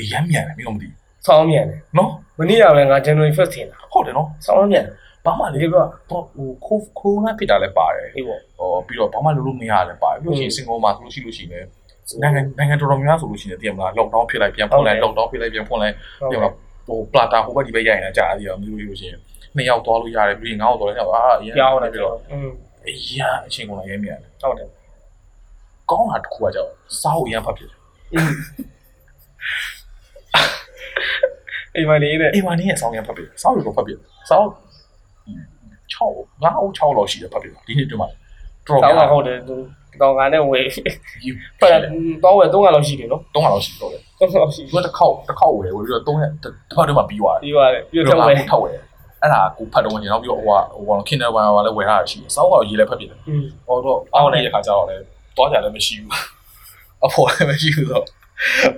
[0.00, 0.88] အရမ်းမြန်တယ်မင်းကမသိ
[1.26, 4.86] ဆောင်းမြန်တယ်နော်မနေ့ကလည်းငါ January 1st ထင်တာဟုတ်တယ်နော်ဆောင်းမြန်
[5.26, 11.66] ဘာမှလေဒီကတော့တော့ဟိုကိုကိုရိုနာဖြစ်တာလည်းပါတယ်အေးပေါ့ဟောပြီးတော့ဘာမှလုပ်လို့မရလည်းပါတယ်ပြီးလို့ရှိရင်စင်ကာပူမှာဆိုလို့ရှိလို့ရှိရင်
[12.22, 16.40] နိုင်ငံနိုင်ငံတော်တော်များများဆိုလို့ရှိရင်တည်မလား lockdown ဖြစ်လိုက်ပြန်ဖွင့်လိုက် lockdown ဖြစ်လိုက်ပြန်ဖွင့်လိုက်ဟုတ်ပြန်
[16.86, 19.18] ဟိုပလာတာဟိုဘက်ဒီဘက်ရိုက်နေတာကြာသေးတယ်မျိုးလို့ရှိရင်
[19.56, 22.50] နှစ်ယောက်သွားလို့ရတယ်ပြီးရင်ငါ့ကိုသွားတယ်အာအရင်ပြောင်းတယ်ပြီးပြောတော့อืม
[22.86, 24.68] အရင်အချင်းကုန်လာရဲမြန်တယ်ဟုတ်တယ်
[25.90, 27.78] ကောင်းတာတစ်ခုကကြောက်စားဖို့အရင်ဖတ်ဖြစ်တယ်
[31.76, 34.44] အိမ်မလေးတဲ့အိမ်မနေရဲ့ဆောင်းရဖတ်ဖြစ်စားလို့တော့ဖတ်ဖြစ်စား
[35.94, 35.96] 6
[36.42, 38.08] 5အုပ်6လောက်ရှိတယ်ဖတ်ဖြစ်ဒီနေ့တည်းမှာ
[38.66, 39.56] တော်ဆောတော်င်းကများဟုတ်တယ်သူ
[40.00, 40.60] ကောင်ကနဲ့ဝေ
[41.26, 41.78] ယူဖက်
[42.24, 48.76] တော့ဝယ်300လောက်ရှိတယ်နော်300လောက်ရှိတော့တယ်300လောက်ရှိသူကတစ်ခေါက်တစ်ခေါက်ဝယ်ဝယ်ပြီးတော့3ရက်တစ်ဖက်တည်းမှာပြီးသွားတယ်ပြီးသွားတယ်ပြီးတော့ဝယ်ထောက်ဝယ်
[49.22, 55.02] အဲ့ဒါကိုဖတ်တော့ဝင်နောက်ပြီးတော့ဟိုကဟိုက Kindle ဘာဘာလဲဝယ်ထားတာရှိတယ်စောက်ကတော့ရေးလဲဖတ်ဖြစ်တယ်อืมဟောတော့အောင်းနေတဲ့ခါကျတော့လည်း
[55.36, 56.12] တွားကြလည်းမရှိဘူး
[57.04, 58.04] အဖော်လည်းမရှိဘူးတော့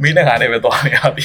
[0.02, 1.24] မင်းနဲ့ငါနဲ့ပဲတွားနေရပြီ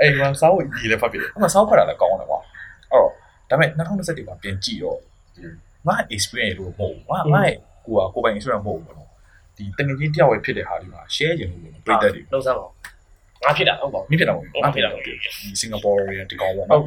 [0.00, 2.39] အေးမစောက်ရေးလဲဖတ်ဖြစ်တယ်အမစောက်ဖတ်တာလည်းကောင်းတယ်ကွာ
[2.92, 3.10] အဲ့တော့
[3.50, 4.98] ဒါပေမဲ့2021မှာပြင်ကြည့်တော့
[5.86, 7.42] ငါ experience လို့မဟုတ်ဘူးငါငါ
[7.86, 9.08] ကိုကကိုပိုင် experience မဟုတ်ဘူးပေါ့နော်
[9.56, 12.66] ဒီတငယ်ချင်းတယောက်ပဲဖြစ်တဲ့ဟာဒီမှာ share ခြင်းလို့ပြည့်တဲ့တွေလုံးစမ်းပါ
[13.44, 15.12] ငါဖြစ်တာဟုတ်ပါမင်းဖြစ်တာမဟုတ်ဘူးငါဖြစ်တာမဟုတ်ဒီ
[15.60, 16.82] စင်ကာပူရဒီကောင်ပေါ့နော်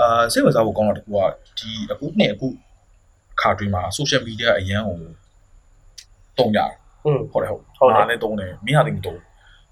[0.00, 1.18] အာစိတ်ဝင်စားဖို့ကောင်းတာတကူက
[1.58, 2.48] ဒီအခုနှစ်အခု
[3.40, 4.98] ခါတွင်းမှာ social media အရန်ကို
[6.38, 6.70] တုံးရတယ်
[7.06, 9.20] อืมဟုတ်တယ်ဟုတ်ဟုတ်တယ်ငါလည်းတုံးတယ်မင်းဟာတင်မတုံး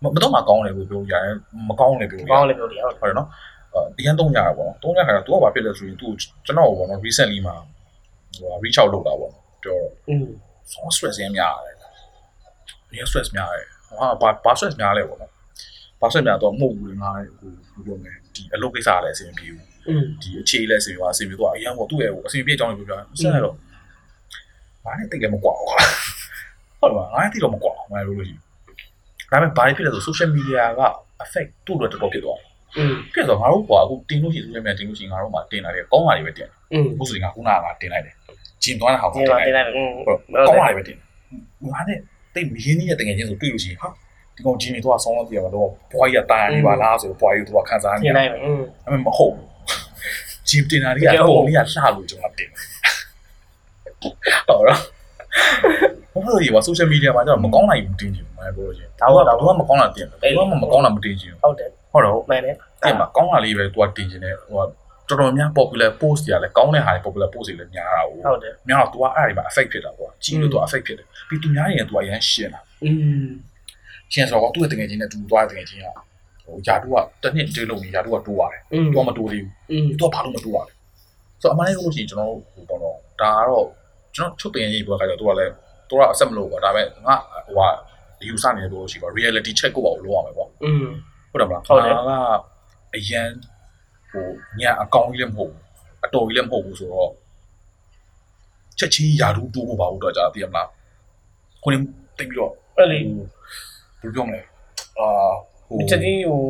[0.02, 1.36] မမတော့မှကောင်းတယ်လို့ပြောရတယ်
[1.68, 3.28] မကောင်းတယ်ပြောရကောရင်းလေပြောတယ်ဟုတ်ဟုတ်တယ်နော်
[3.98, 6.08] အရင်သုံးရတာပေါ့နော်သုံးရတာကသူကဘာဖြစ်လဲဆိုရင်သူ
[6.46, 7.56] ကျွန်တော်ပေါ့နော် recently မှာ
[8.36, 9.32] ဟို reach out လုပ်တာပေါ့
[9.62, 10.26] ပြောတော့อืม
[10.72, 11.76] source stress ရင်းများတယ်။
[12.96, 15.30] ရင်း stress များတယ်။ဟာဘာဘာ stress များလဲပေါ့နော်။
[16.00, 19.64] ဘာ stress များတော့မဟုတ်ဘူးလေငါဟိုဘယ်လိုလဲဒီအလုပ်ကိစ္စလည်းအဆင်ပြေဘူး။
[20.22, 23.54] ဒီအခြေလည်းအဆင်ပြေပါအဆင်ပြေတော့အရင်ပေါ့သူ့ရဲ့အဆင်ပြေအကြောင်းတွေပြောပြ။ဆက်ရတော့
[24.84, 25.66] ဘာနဲ့တိတ်လည်းမကွာဘူး။
[26.80, 28.40] ဟုတ်ပါငါနဲ့တိတ်တော့မကွာဘူးငါလိုလို့ရှိရင်။
[29.32, 30.80] ဒါပေမဲ့ဘာဖြစ်လဲဆို social media က
[31.24, 32.51] affect သူ့တော့တော်တော်ဖြစ်သွားတယ်
[33.12, 36.48] ဖြစ်တော့ငါတို့ကွာအခုတင်လို့ရှိရင်လည်းမြန်တင်လို့ရှိရင်ငါတို့မှတင်လာတယ်ကောင်းတာတွေပဲတင်တယ်
[36.92, 38.14] အခုဆိုရင်ငါခုနကတင်လိုက်တယ်
[38.62, 39.64] ဂျင်သွားတာဟာတင်လိုက်တယ်
[40.48, 41.00] ကောင်းတာတွေပဲတင်တ
[41.64, 41.98] ယ်ငါနဲ့
[42.34, 43.88] တိတ်မရင်းကြီးတဲ့တကယ်ချင်းဆိုတွေ့လို့ရှိရင်ဟာ
[44.36, 48.40] ဒီကောင်ဂျင်ကြီးတော့ဆောင်းတော့ပြရမှာတော့ဘွားကြီးကတာယာနေပါလားဆိုတော့ဘွားကြီးကတော့ခံစားနေတယ်တင်လိုက်မယ်
[48.86, 49.46] အမေမဟုတ်ဘူး
[50.48, 52.48] ဂျင်တင်တာတွေကအကုန်လေးကလှလို့ကျွန်တော်တင်
[54.02, 54.16] ဟုတ်
[54.48, 64.50] တော့ဘာလို့ဒီဝါ social media မှာကျတော့မကောင်းတာကြီးမတင်ချင်ဘူးမဟုတ်ဘူးလို့ရှင်ဒါကဘာမှမကောင်းတာတင်တယ်ဘာမှမကောင်းတာမတင်ချင်ဘူးဟုတ်တယ် ဟုတ်တော့နိုင်တယ်အဲ့မှာကောင်းတာလေးပဲသူကတင်ခြင်းနဲ့ဟို
[65.08, 71.86] ကတော်တော်များ popular post တွေကလည်းကောင်းတဲ့ဟာတွေ popular post တွေလည်းများတာဟုတ်ဟုတ်တယ်များတော့ तू ကအဲ့ဒီမှာ affect ဖြစ်တာကွာကြည့်လို့ तू affect ဖြစ်တယ်ပြီး तू များရင်
[71.88, 72.90] तू အရန်ရှင်းတာอื
[73.24, 73.28] ม
[74.12, 75.94] ရှင်းဆိုတော့ तू တကယ်ချင်းနဲ့ तू သွားတကယ်ချင်းရော
[76.44, 78.60] ဟိုຢာတူကတစ်နှစ်တွေးလို့နေຢာတူကတိုးရတယ်။
[78.94, 79.52] तू ကမတိုးသေးဘူး။
[80.00, 80.72] तू ကဘာလို့မတိုးရလဲ။
[81.42, 83.66] ဆိုတော့အမှန်တကယ်လို့ရှိရင်ကျွန်တော်တို့ဟိုပေါ့တော့ဒါကတော့
[84.16, 85.52] ကျွန်တော်ချုပ်တင်ရေးပြောခါကျတော့ तू ကလည်း
[85.88, 87.68] သူကအဆက်မလို့ပေါ့ဒါပေမဲ့ငါဟိုဟာ
[88.28, 90.48] ယူဆနေတယ်လို့ရှိပါ reality check ကိုပါလို့လုပ်ရမယ်ပေါ့။
[91.32, 93.28] ဟုတ်တယ်မလားဟုတ်တယ်ငါကအရန်
[94.10, 94.26] ဟို
[94.60, 95.62] ညအကောင်ကြီးလည်းမဟုတ်ဘူး
[96.04, 97.10] အတော်ကြီးလည်းမဟုတ်ဘူးဆိုတော့
[98.78, 100.68] ချက်ချင်းယာဒူးတိုးဖို့ပါဘူးတော့ကြာသိရမလား
[101.62, 101.78] ကိုနေ
[102.18, 103.06] တိတ်ပြီးတော့အဲ့လေဘယ်
[104.02, 104.40] လိုပြောမလဲ
[104.98, 105.08] အာ
[105.68, 106.40] ဟိုချက်ချင်းဟို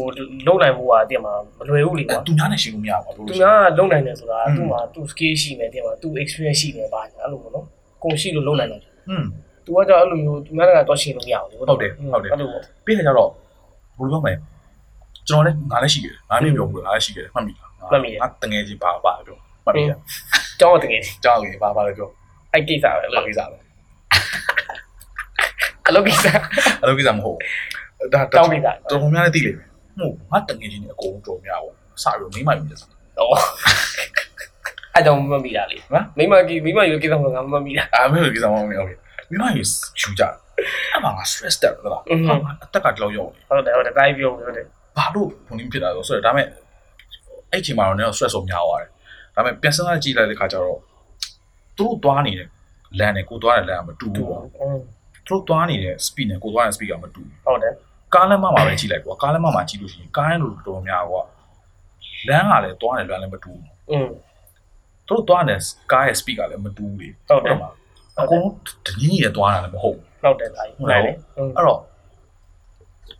[0.46, 3.44] လုံနိုင်မှုကတည်းမှာမလွယ်ဘူးလေကွာသူများနဲ့ရှင်းလို့မရပါဘူးသူက
[3.78, 7.66] လုံနိုင်တယ်ဆိုတာသူ့မှာသူ့ skill ရှိမယ်တည်းမှာသူ့ experience ရှိမယ်ပါညာအဲ့လိုပေါ့နော်
[8.02, 9.24] ကိုရှိလို့လုံနိုင်တယ်อืม
[9.64, 13.30] သူကကြောက်အဲ့လိုမျိုးသူများကတော့ရှင်းလို့မရဘူးဟုတ်တယ်ဟုတ်တယ်အဲ့လိုပေါ့ပြီးခါကျတော့
[13.98, 14.34] ဘယ်လိုပြောမလဲ
[15.28, 19.96] ကျွန်တော်လည်းငါလည်းရှိခဲ့တယ်ငါလည်းပြောဘူးငါလည်းရှိခဲ့တယ်မှတ်မိလားမှတ်မိတယ်ငါတငယ်ချင်းပါပါပြောမှတ်မိတယ်
[20.60, 22.08] ကျောင်းတငယ်ချင်းကျောင်းတငယ်ပါပါပြော
[22.52, 23.56] အဲ့ကိစ္စပဲအဲ့ကိစ္စပဲ
[25.88, 26.26] အလုပ်ကိစ္စ
[26.82, 27.38] အလုပ်ကိစ္စမဟုတ်
[28.12, 32.78] ဒါတောင်းမိတာတော်တော်များလည်းသိလိမ့်မယ်ဟုတ်ငါတငယ်ချင်းနေအကုန်တော်များပေါ့စာရုံမိမမိတယ်
[33.18, 33.34] တော့
[34.94, 38.96] အဲ့တော့မမိတာလေဟမ်မိမကြီးမိမကြီးကိစ္စမဟုတ်ငါမမိတာအာမိမကြီးကိစ္စမဟုတ်မိဟုတ်ပြီ
[39.30, 39.66] မိမကြီး
[40.00, 40.22] ချူကြ
[40.94, 42.02] အမှ stress တက်တော့လား
[42.62, 46.46] အတက်ကတလောက်ရောက်ဟုတ်တယ်ဟုတ်တယ်တိုင်းပြောတယ် ဘာလို့ဘုံနေဖြစ်တာလဲဆိုတော့ဒါပေမဲ့
[47.52, 48.90] အဲ့ချိန်မှာတော့လည်း stress ဆုံးများသွားတယ်
[49.34, 50.80] ဒါပေမဲ့ပြန်စဉ်းစားကြည့်လိုက်တဲ့ခါကျတော့
[51.78, 52.48] သူတို့သွားနေတဲ့
[52.98, 54.42] လမ်းနဲ့ကိုသွားတဲ့လမ်းကမတူဘူးပေါ့
[55.26, 57.74] သူတို့သွားနေတဲ့ speed နဲ့ကိုသွားတဲ့ speed ကမတူဘူးဟုတ်တယ်
[58.14, 61.22] ကားလမ်းမမှာပဲကြည့်လိုက်ကွာကားလမ်းမမှာကြည့်လို့ရှိရင်ကားလမ်းလိုတော်များကွာ
[62.28, 64.08] လမ်းကလည်းသွားတယ်လမ်းလည်းမတူဘူးอืม
[65.08, 65.60] သူတို့သွားတဲ့
[65.92, 67.56] ကားရဲ့ speed ကလည်းမတူဘူးလေဟုတ်တယ်
[68.20, 68.44] အကုန်
[68.86, 71.10] တကြီးရသွားတာလည်းမဟုတ်ဘူးဟုတ်တယ်ဒါကြီးဟုတ်တယ်လေ
[71.56, 71.80] အဲ့တော့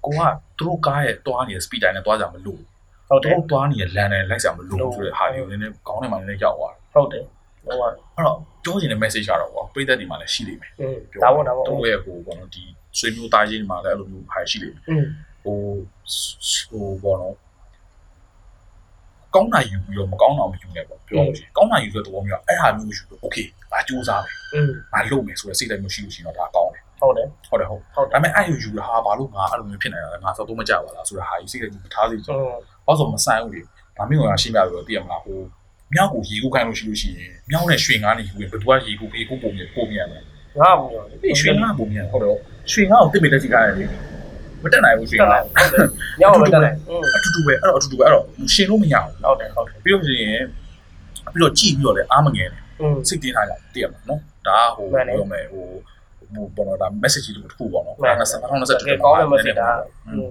[0.04, 0.20] ကိုက
[0.58, 2.60] သူတို့ကားရဲ့တွားနေတဲ့ speed တိုင်းနဲ့တွားကြမလို့
[3.08, 7.24] ဟုတ်တယ်သူတို့တွားနေတဲ့ land နဲ့လိုက်ကြမလို့ဆိုတဲ့ဟာမျိုးနည်းနည်းခေါင်းထဲမှာနည်းနည်းရောက်သွားတယ်ဟုတ်တယ်
[7.64, 7.94] ဟုတ်ပါအဲ့
[8.26, 10.70] တော့ပြောချင်တဲ့ message ကတော့ကွာပြည်သက်တွေမှာလည်းရှိနေမယ်
[11.22, 12.62] ဒါပေါ့ဒါပေါ့သူ့ရဲ့ကိုဘောနော်ဒီ
[12.98, 14.76] ဆွေမျိုးသားချင်းတွေမှာလည်းအဲ့လိုမျိုးဟာရှိနေတယ်
[15.44, 15.56] ဟို
[16.70, 17.34] ဟိုဘောနော်
[19.34, 32.34] ကောင်းတာယူပြီးတော့မကောင်းတာမယူနဲ့ပေါ့ပြောလို့ရှိရင်ကောင်းတာယူဆိုတဲ့သဘောမျိုးအဲ့ဟာမျိုးယူလို့ okay ငါစူးစမ်းမယ်ငါလုပ်မယ်ဆိုတဲ့စိတ်ဓာတ်မျိုးရှိလို့ရှိရင်တော့ဒါကောင်းတယ် ဟုတ်တယ်ဟုတ်တယ်ဟုတ်ဟုတ်ဒါပေမဲ့အဲ့ယူဟာဘာလို့ငါအဲ့လိုမျိုးဖြစ်နေတာလဲငါစောတော့မကြပါလားဆိုတာဟာကြီးစိတ်ကမထားစေဘူးဘာ
[32.98, 33.60] လို့မဆိုင်ဘူးလေ
[33.96, 35.38] ဒါမျိုးကရှင်းပြပြီးတော့သိရမလားဟို
[35.94, 40.22] မြောက်ကိုရေကူးခိုင်းလို့ရှိလို့ရှိရင်မြောက်နဲ့ရွှေငါးနေယူရင်ဘယ်သူကရေကူးပေးကိုပုံနေပုံမြင်ရတယ်
[40.60, 42.36] ငါ့ပုံရတယ်ရွှေငါ့ပုံမြင်ဟုတ်တယ်
[42.72, 43.84] ရွှေငါ့ကိုတစ်မိတက်ကြည့်ကြရတယ်လေ
[44.62, 45.88] မတက်နိုင်ဘူးရွှေငါ့ဟုတ်တယ်
[46.20, 46.76] မြောက်မတက်နိုင်
[47.16, 50.44] အတူတူပဲအဲ့တော့အတူတူပဲအဲ့တော့ရှင်လို့မရဘူးဟုတ်တယ်ဟုတ်တယ်ပြီးတော့ရှင်ရင်
[51.32, 52.62] ပြီးတော့ကြည့်ပြီးတော့လည်းအားမငယ်နဲ့
[53.08, 55.66] စိတ်တင်းထားကြတည်ရမှာနော်ဒါဟိုပြောမယ်ဟို
[56.34, 59.68] ဟိုပေါ်တော့ဒါ message တစ်ခုပေါ့နော်မှန်တယ်ဒါ2020ကဲကောင်းတဲ့ message ဒါ
[60.06, 60.28] อืม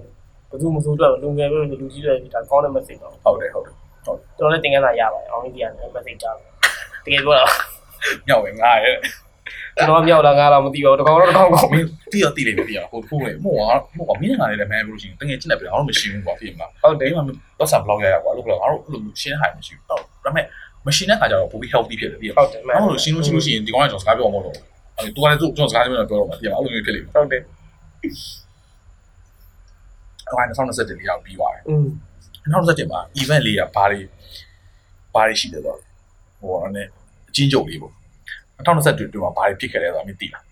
[0.50, 3.74] ဘယ်သူမဆိုတော့လူငယ်ပဲလူကြီးတွေဒါကောင်းတဲ့ message တော့ဟုတ်တယ်ဟုတ်တယ်
[4.38, 6.46] တော်လည်းတင်ကန်းလာရပါတယ်အောင်ကြီးရတယ် message ကြားတယ်
[7.04, 7.44] တကယ်ပြောတာ
[8.26, 8.96] မြောက်ဝင်ငါရဲ့
[9.76, 13.60] ကျွန်တော်မြောက်လာငါတော့မသိပါဘူးတကောင်တော့တကောင်ကောင်းမင်းတီးရတီးလိမ့်မယ်တီးရဟိုတစ်ခုလေမို့က
[13.96, 17.24] မို့ကမင်းငါလေးလည်းမန်းဘူးလို့ရှိရင်တကယ်ချင်းနေပြီငါတို့မရှိဘူးပေါ့ဖြစ်မှာဟုတ်တယ်ဒီမှာ
[17.58, 20.46] တော့ဆန်ဘလောက်ရရကွာလို့ကတော့ငါတို့အဲ့လိုရှင်းဟိုင်မရှိဘူးတော့ဒါပေမဲ့
[20.86, 27.42] မရှင်းတဲ့ခါကျတော့ပိုပြီး healthy ဖြစ်တယ်တီးရဟုတ်တယ်မှန်အဲ့လိုရှင်းလို့ရှင်းလို့ရှိရင်ဒီကောင်ကကျွန်တော်စကားပြောမှာမဟုတ်တော့ အဲ့တူကလည်းသူ့ကျွန်တော်စကားပြောမှာပြောတော့မှာတီးရအဲ့လိုမျိုးဖြစ်လိမ့်မယ်ဟုတ်တယ်
[28.02, 31.86] အဲ့ဒါ2020လေးရောက်ပြီးသွားတယ်อืม
[32.52, 34.00] 2017မှာ event လေးကဘာတွေ
[35.14, 35.78] ဘာတွေရှိတယ်တော့
[36.40, 36.86] ဟိုအဲ့
[37.28, 37.92] အချင်းချုပ်လေးပေါ့
[38.66, 40.44] 2020တွင်မှာဘာတွေဖြစ်ခဲ့လဲဆိုတာမသိလား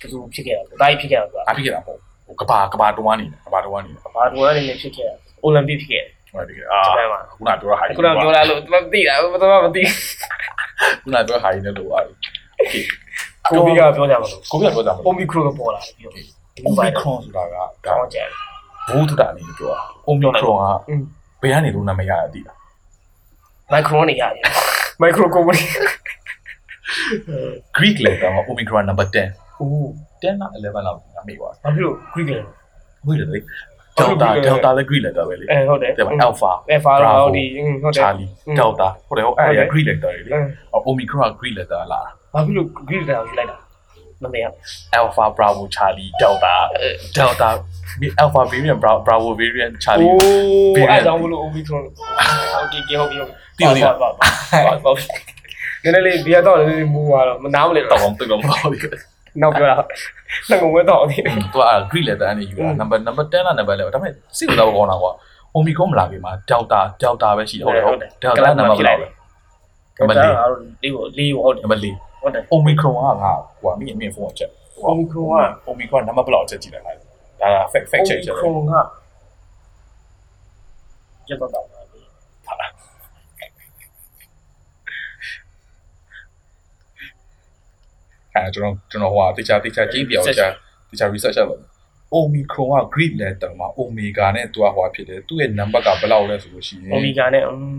[0.00, 9.82] ဘယ်သူဖြစ်ခဲ့တာလဲတိုင်းဖြစ်ခဲ့တာဆိုတာဘာဖြစ်ခဲ့တာမဟုတ်ဟိုကဘာကဘာတွန်းနေတယ်ကဘာတွန်းနေတယ်ဘာတူကနေနေဖြစ်ခဲ့တာအိုလံပစ်ဖြစ်ခဲ့တယ်ဟိုဖြစ်ခဲ့အာဂျပန်မှာခုနပြောတာဟာခုနပြောလာလို့မသိတာဘာမှမသိ
[11.02, 12.04] ခုနပြောဟာရင်းနဲ့လို့အား
[12.70, 12.84] okay
[13.50, 16.14] ကိုဗစ်ကပြောကြမှာလို့ကိုဗစ်ကပြောကြမှာ Omicron လို့ပေါ်လာတယ်ပြီးတော့
[16.68, 18.24] Omicron ဆိုတာကဒါတော့ကြံ
[18.88, 20.56] ဘူးတူတာအနေနဲ့ပြောတာ Omicron
[21.40, 22.56] ကဘယ်ကနေလို့နာမည်ရတာသိလား
[23.72, 24.42] Micron နေရတယ်
[25.02, 25.62] Micro company
[27.76, 29.88] Greek letter မှာ Omicron number 10အိုး
[30.22, 32.48] 10လား11လားမမေ့ပါဘူးဘာဖြစ်လို့ Greek letter
[33.04, 33.38] မဟုတ်တယ်လေ
[33.98, 37.44] Delta Delta လည်း Greek letter ပဲလေအဲဟုတ်တယ်ဒါပေမဲ့ Alpha Alpha တော့ဒီ
[37.82, 38.28] ဟုတ်တယ် Charlie
[38.58, 40.30] Delta ဟုတ်တယ်ဟုတ်အဲ့ Greek letter လေ
[40.90, 43.57] Omicron Greek letter လာတာ ဘာဖြစ်လို့ Greek လဲယူလိုက်တာ
[44.23, 44.45] မမေ့ရ
[44.99, 46.53] Alpha Bravo Charlie Delta
[47.17, 47.49] Delta
[48.23, 51.83] Alpha variant Bra- Bravo variant Charlie အိုး Variant အဲ့ကြောင့်မလို့ Omicron
[52.59, 54.09] โอเคကဲဟုတ်ပြီဟုတ် တိတိ ပါပါ
[54.65, 54.97] ပါဟုတ်
[55.83, 58.79] နည်းနည်းလေးဘီယာတော့နည်းနည်းမူသွားတော့မနားမလဲ တော တော့ င်းတော့တော့ပေါ့လေ
[59.41, 59.75] နောက်ပြောတာ
[60.49, 65.11] လက်ကိုဝဲတော့ဒီ သူက Greek letter အနေယူတာ number number 10လား number 11ဒါပေမဲ့စိတ်ဝင်စားဖို့ကောင်းတာကွာ
[65.55, 69.07] Omicron မလာခင်မှာ Delta Delta ပဲရှိတယ်ဟုတ်တယ်ဟုတ် Delta number ဘယ်လောက်လဲ
[69.99, 70.51] number ဒါကတော့
[70.83, 74.50] လေးကိုလေးကိုဟုတ်တယ် number 4 ဟုတ်တယ် Omicron ကငါဟိုမိအမြင်ဖုန်းချက်
[74.90, 75.34] Omicron က
[75.70, 78.74] Omicron number ဘယ်လောက်ချက်ကြည့်လိုက်ဟာဒါက fact fact check ချက် Omicron က
[81.28, 81.80] ကျတော့တော့
[88.34, 90.52] အဲကျွန်တော်ကျွန်တော်ဟိုဟာတခြားတခြားကြည့်ပြအောင်တခြား
[90.90, 91.62] တခြား research လုပ်
[92.16, 97.78] Omicron က Greek letter မှာ Omega နဲ့သူကဟိုဖြစ်တယ်သူ့ရဲ့ number ကဘယ်လောက်လဲဆိုလို့ရှိရင် Omega နဲ့อืม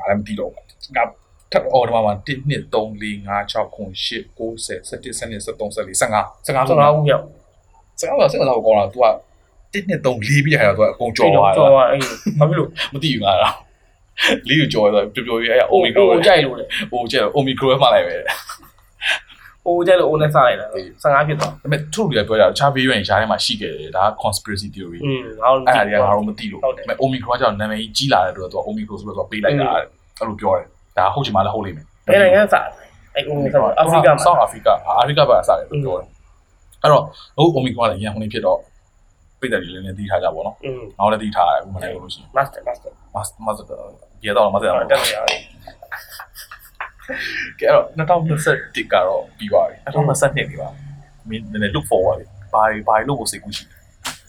[0.00, 1.03] ငါလည်း မသိတော့ဘူးငါ
[1.51, 6.23] ထပ်အော်ဒီမှာမှာ1 2 3 4 5 6 9 10 9 10 11 12 13 14 15
[6.45, 7.23] 15 ကျွန်တော်ဦးမြောက်
[7.99, 9.07] 15ဆို15ဆိုကောင်းတာ तू က
[9.73, 12.01] 1 2 3 4ပြီးရတာ तू အကုန်ကြော်သွား ကျော် တာ သွားအေး
[12.39, 13.55] ဘာဖြစ်လို့ မသိဘူးငါလား
[14.47, 18.35] လေးကိုကြော်သွားပျော်ပျော်ရေးအဲ့အိုမီခရို အိုကြိုက်လို့လေ အိုကျတော့အိုမီခရိုမှလိုက်ပဲဒါ
[19.67, 20.67] အိုကြိုက်လို့အိုနဲ့စားလိုက်တာ
[21.03, 29.69] 15ဖြစ်သွား ပေမဲ့သူတို့တွေကပြောကြတာတခြား variant ရှားထဲမှာရှိခဲ့တယ်ဒါက conspiracy theory อืมငါတို့ အဲ့ဒါတွေကငါတို့မသိလို့ ဟုတ်တယ် ဒါပေမဲ့ omicron ကကြောင့်နာမည်ကြီးကြီးလာတဲ့အတွက်သူက omicron ဆိုတော့သူကပေးလိုက်တာ
[30.20, 32.64] အဲ့လိုပြောတယ်ဒါဟုတ်ချင်မှလည်းဟုတ်လိမ့်မယ်ဘယ်နိုင်ငံစား
[33.14, 36.08] အဲ့အိုနဲ့စားအာဖရိကမှာဆောက်အာဖရိကအာဖရိကဘက်အစားတယ်လို့ပြောတယ်
[36.82, 37.02] အဲ့တော့
[37.36, 38.58] ဟို omicron လည်းရန်ကုန်နေဖြစ်တော့
[39.40, 43.64] ပြည်တယ်လည်းလည်းသိထားကြပါတော့อืมငါလည်းသိထားတယ်ဥပမာလို့ရှိရင် master master master master
[44.20, 45.40] ပြေတော့ master ဟုတ်တယ်ရတယ်
[47.60, 50.68] ကဲတော့2021ကတော့ပြီးသွားပြီ2022ပြီပါ
[51.28, 53.64] မင်းနည်းနည်း look forward လေဘာတွေဘာတွေလို့ကိုစိတ်ကူးရှိ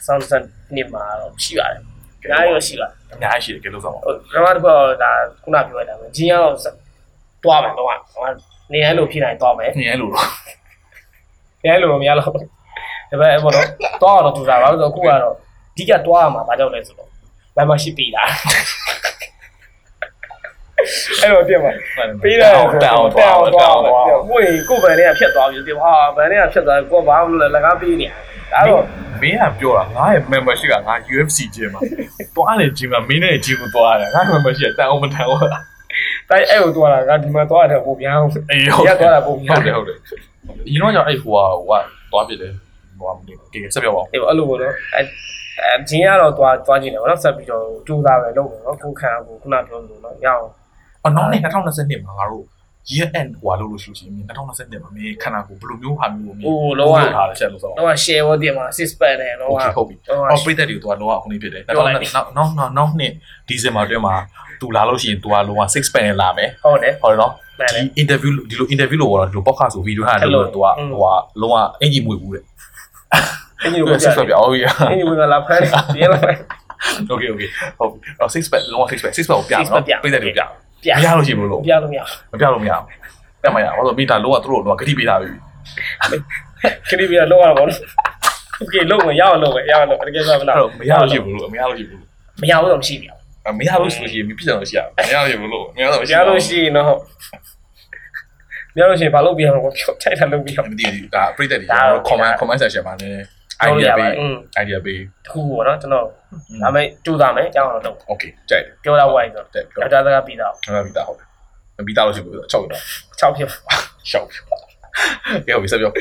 [0.05, 1.81] sound sound နေမှာတော့ရှိပါတယ်။
[2.29, 5.11] အားရရှိပါအများကြီးရှိတယ်ကဲလို့ဆိုပါ။ဟိုကျွန်တော်တို့ကဒါ
[5.43, 6.53] ခုနပြောရတာပဲ။ဂျင်းရတော့
[7.43, 8.25] တွားမယ်တော့။ဟို
[8.73, 10.27] နေရလို့ဖြစ်နိုင်တွားမယ်ညံလို့တော့။
[11.63, 12.41] နေရလို့မရလို့ဒါပေ
[13.21, 13.65] မဲ့ဘောတော့
[14.01, 15.35] တွားတော့တူတာပါဆိုတော့အခုကတော့
[15.73, 17.09] အဓိကတွားရမှာဘာကြောင့်လဲဆိုတော့
[17.57, 18.23] membership ပေးတာ။
[21.21, 21.71] အဲ့တော့ပြမှာ
[22.23, 23.81] ပေးတယ်တောင်းတောင်းတောင်းတောင်း
[24.29, 28.07] ဘွေကိုဗန်လေးကဖြတ်သွားပြီဒီဟာဗန်လေးကဖြတ်သွားကိုကဘာမှမလုပ်လဲလက်ကားပေးနေ။
[28.53, 28.83] ဒါတော့
[29.21, 31.81] မင်းကပြောတာငါရဲ့ membership ကငါ UFC ကျင်းမှာ
[32.35, 35.63] တွားတယ်ကျင်းမှာမင်းနဲ့ကျင်းကိုတွားတယ်ငါ membership တန်အောင်မတန်ဘူးလား
[36.29, 42.53] တိုင်းအဲ့ကိုတွားတာကဒီမှာတွားတယ်ပုံပြန်အောင်အေး။ဟုတ်ရသွားတာပုံပြန်ဟုတ်တယ်ဟုတ်တယ်ဒီတော့ကြောင့်အဲ့ဟိုဟာဟိုကတွားပြတယ်
[42.99, 45.01] ဟိုကမသိဘူးကဲဆက်ပြောပါဦးအေးအဲ့လိုပေါ့နော်အဲ
[45.61, 50.43] အဲဂျင်းကတော့တွားတွားကြည့်တယ်ပေါ့နော်ဆက်ပြီးတော့ကြိုးစားပဲလုပ်မယ်နော်ကိုခံကိုခုနပြောလို့နော်ရအောင်
[51.03, 52.45] အော်နောက်နေ့2022မှာငါတို့
[52.89, 61.85] year end ဟိုလာလို့ရှိလို့ရှိရင်2022မှာမင်းခန္ဓာကိုယ်ဘယ်လိုမျိုးဟာမျိုးကိုမင်းဟိုလောကထားတယ်ချက်လို့ဆိုတော့လောက share ဝတ်တယ်မှာ six pack တယ်လောကဟုတ်ပြီအော်ပရိသတ်တွေကို तू လောကခုနေဖြစ်တယ်နောက်
[62.37, 63.11] နောက်နောက်နောက်နှစ်
[63.47, 64.15] ဒီဇင်ဘာတွင်းမှာ
[64.61, 67.31] तू လာလို့ရှိရင် तू လောက six pack လာမယ်ဟုတ်တယ်ဟုတ်တယ်နော်
[67.75, 72.43] ဒီ interview ဒီလို interview လို့တော့ဒီလို podcast ဆိုဗီဒီယိုဟာလို့ तू ဟိုကလောကအင်ဂျီမွေဘူးတဲ့
[73.63, 75.71] အင်ဂျီမွေဆက်ဆက်ပြအောင်ရအင်ဂျီမွေကလာဖမ်းတယ်
[76.03, 76.37] ရလာဖမ်း
[77.11, 80.43] okay okay ဟုတ်ပြီအော် six pack လောက six pack six pack ကိုပြတော့ပရိသတ်တွေကိုပြ
[80.84, 82.00] ပြ မရလို့ရှိဘူးလို့ ပြလို့မရ
[82.32, 82.86] မပြလို့မရဘူး
[83.42, 85.28] ပြမရဘာလို့မိတာလုံးဝသူတို့တော့ဂတိပေးတာပြီ
[86.88, 87.78] ခရီးပြလောက်ရပါတော့
[88.58, 92.10] โอเคလုံမရအောင်လုံပဲရအောင်လုံတကယ်ဆိုမ အဲ့ လား တော့မရလို့ရှိဘူးလို့မရလို့ရှိဘူးလို့
[92.42, 96.86] မရဘူးတော့မရှိဘူး မရလို့ဆိုလို့ရှိရင်ပြည့်စုံလို့ရှိရမရလို့ရှိဘူးလို့မရလို့ မရလို့ရှိရင်တော့
[98.74, 101.68] မရလို့ရှိရင်ဘာလုပ်ပြရမလဲပြောထိုက်တာလုပ်ပြရ မသိဘူးဒါပြည့်တဲ့တွေ
[102.08, 103.24] comment comment section မှာလည်း
[103.69, 104.11] idea ပေး
[104.61, 106.05] idea ပေးတခုပေါ့နော်ကျွန်တော်
[106.63, 112.35] ဒါမဲ့ကြိုးစားမယ်ကြောင်းအောင်လုပ် okay ကြိုက်ပြောတော့ဝိုင်းဆိုတယ်ဒေါက်တာစကားပြီးတော့ဟုတ်ပြီတာဟုတ်တယ်ပြီးသားလို့ရှိဘူး6
[112.71, 112.81] တော့
[113.19, 113.49] 6ဖြစ်
[114.09, 114.37] ရှောက်ပြီ
[115.47, 115.91] ကဲဟုတ်ပြီဆက်ပြော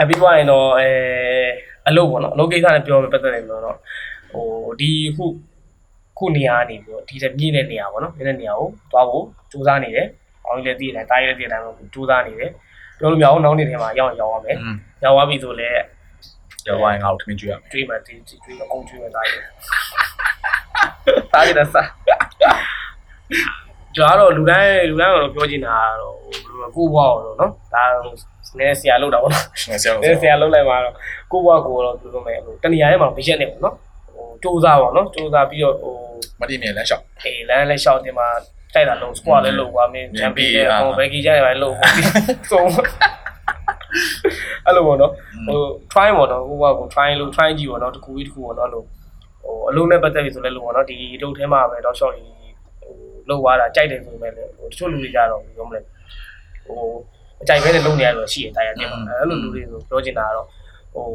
[0.00, 0.88] အပြီးသွားရင်တော့အဲ
[1.88, 3.76] အလုပ်ပေါ့နော်အလုပ်ကိစ္စနဲ့ပြောမယ်ပတ်သက်နေလို့တော့
[4.32, 4.46] ဟို
[4.80, 5.24] ဒီခု
[6.18, 10.06] ခုနေရာနေပြီးတော့ဒီတဲ့မြင့်တဲ့နေရာပေါ့နော်မြင့်တဲ့နေရာကိုသွားဖို့စူးစမ်းနေတယ်။
[10.44, 12.50] အောင်လည်းသိတယ်တားရတဲ့တိုင်းမှာစူးစမ်းနေတယ်။
[12.98, 15.82] ပြောလို့မရအောင်နောက်နေ့ထဲမှာရောက်ရောက်ရမယ်อืม။ရောက်သွားပြီဆိုလည်း
[16.66, 19.44] ရောဝိုင်းငါ့ကိုထမင်းကျွေးရမယ်တွေးမှဒီတွေးအကုန်တွေးမှတားရတယ်။
[21.32, 21.88] တားရတဲ့စား
[23.96, 27.84] ကျွန်တော်ကတော့လူတိုင်းလူတိုင်းကတော့ပြောချင်တာကတော့ဟိုဘယ်လိုကိုဘွားတော့နော်ဒါ
[28.58, 30.94] နည်းဆရာလောက်တာပေါ့နော်ငါဆရာ။နည်းဆရာလောက်လိုက်မှာတော့
[31.32, 33.74] ကိုဘွားကိုတော့ပြောမယ်ဟိုတနေရာထဲမှာမရက်နေဘူးနော်
[34.12, 35.94] ဟိုစူးစမ်းပါနော်စူးစမ်းပြီးတော့ဟို
[36.40, 38.28] မတိမြင်လမ်းလျှောက်အေးလမ်းလည်းရှောက်တင်မှာ
[38.74, 41.74] တိုက်တာလုံး squat လည်းလုပ်သွားမင်းချန်ပီယံဟိုဘယ်ကြီးကြရပါလို့
[42.50, 42.68] ဆုံး
[44.66, 45.12] အဲ့လိုပေါ့နော်
[45.48, 45.60] ဟို
[45.92, 48.84] try ပေါ့နော်ဟိုကကို try လို့ try ကြည့်ပေါ့နော်တကူကြီးတကူပေါ့နော်လို့
[49.42, 52.30] ဟိုအလုံးနဲ့ပတ်သက်ပြီဆိုလဲလို့ပေါ့နော်ဒီလုပ်ထဲမှာပဲတော့ရှော့ကြီး
[52.82, 52.94] ဟို
[53.28, 55.80] လုပ်သွားတာကြိုက်တယ်ဆိုပေမဲ့လည်းဟိုတချို့လူတွေကြတော့ပြောမလဲ
[56.66, 56.80] ဟို
[57.42, 60.46] အကြိုက်ပဲနဲ့လုပ်နေရတော့ရှိရတရားတင်ပါအဲ့လိုလူတွေဆိုပြောချင်တာကတော့
[60.94, 61.06] ဟို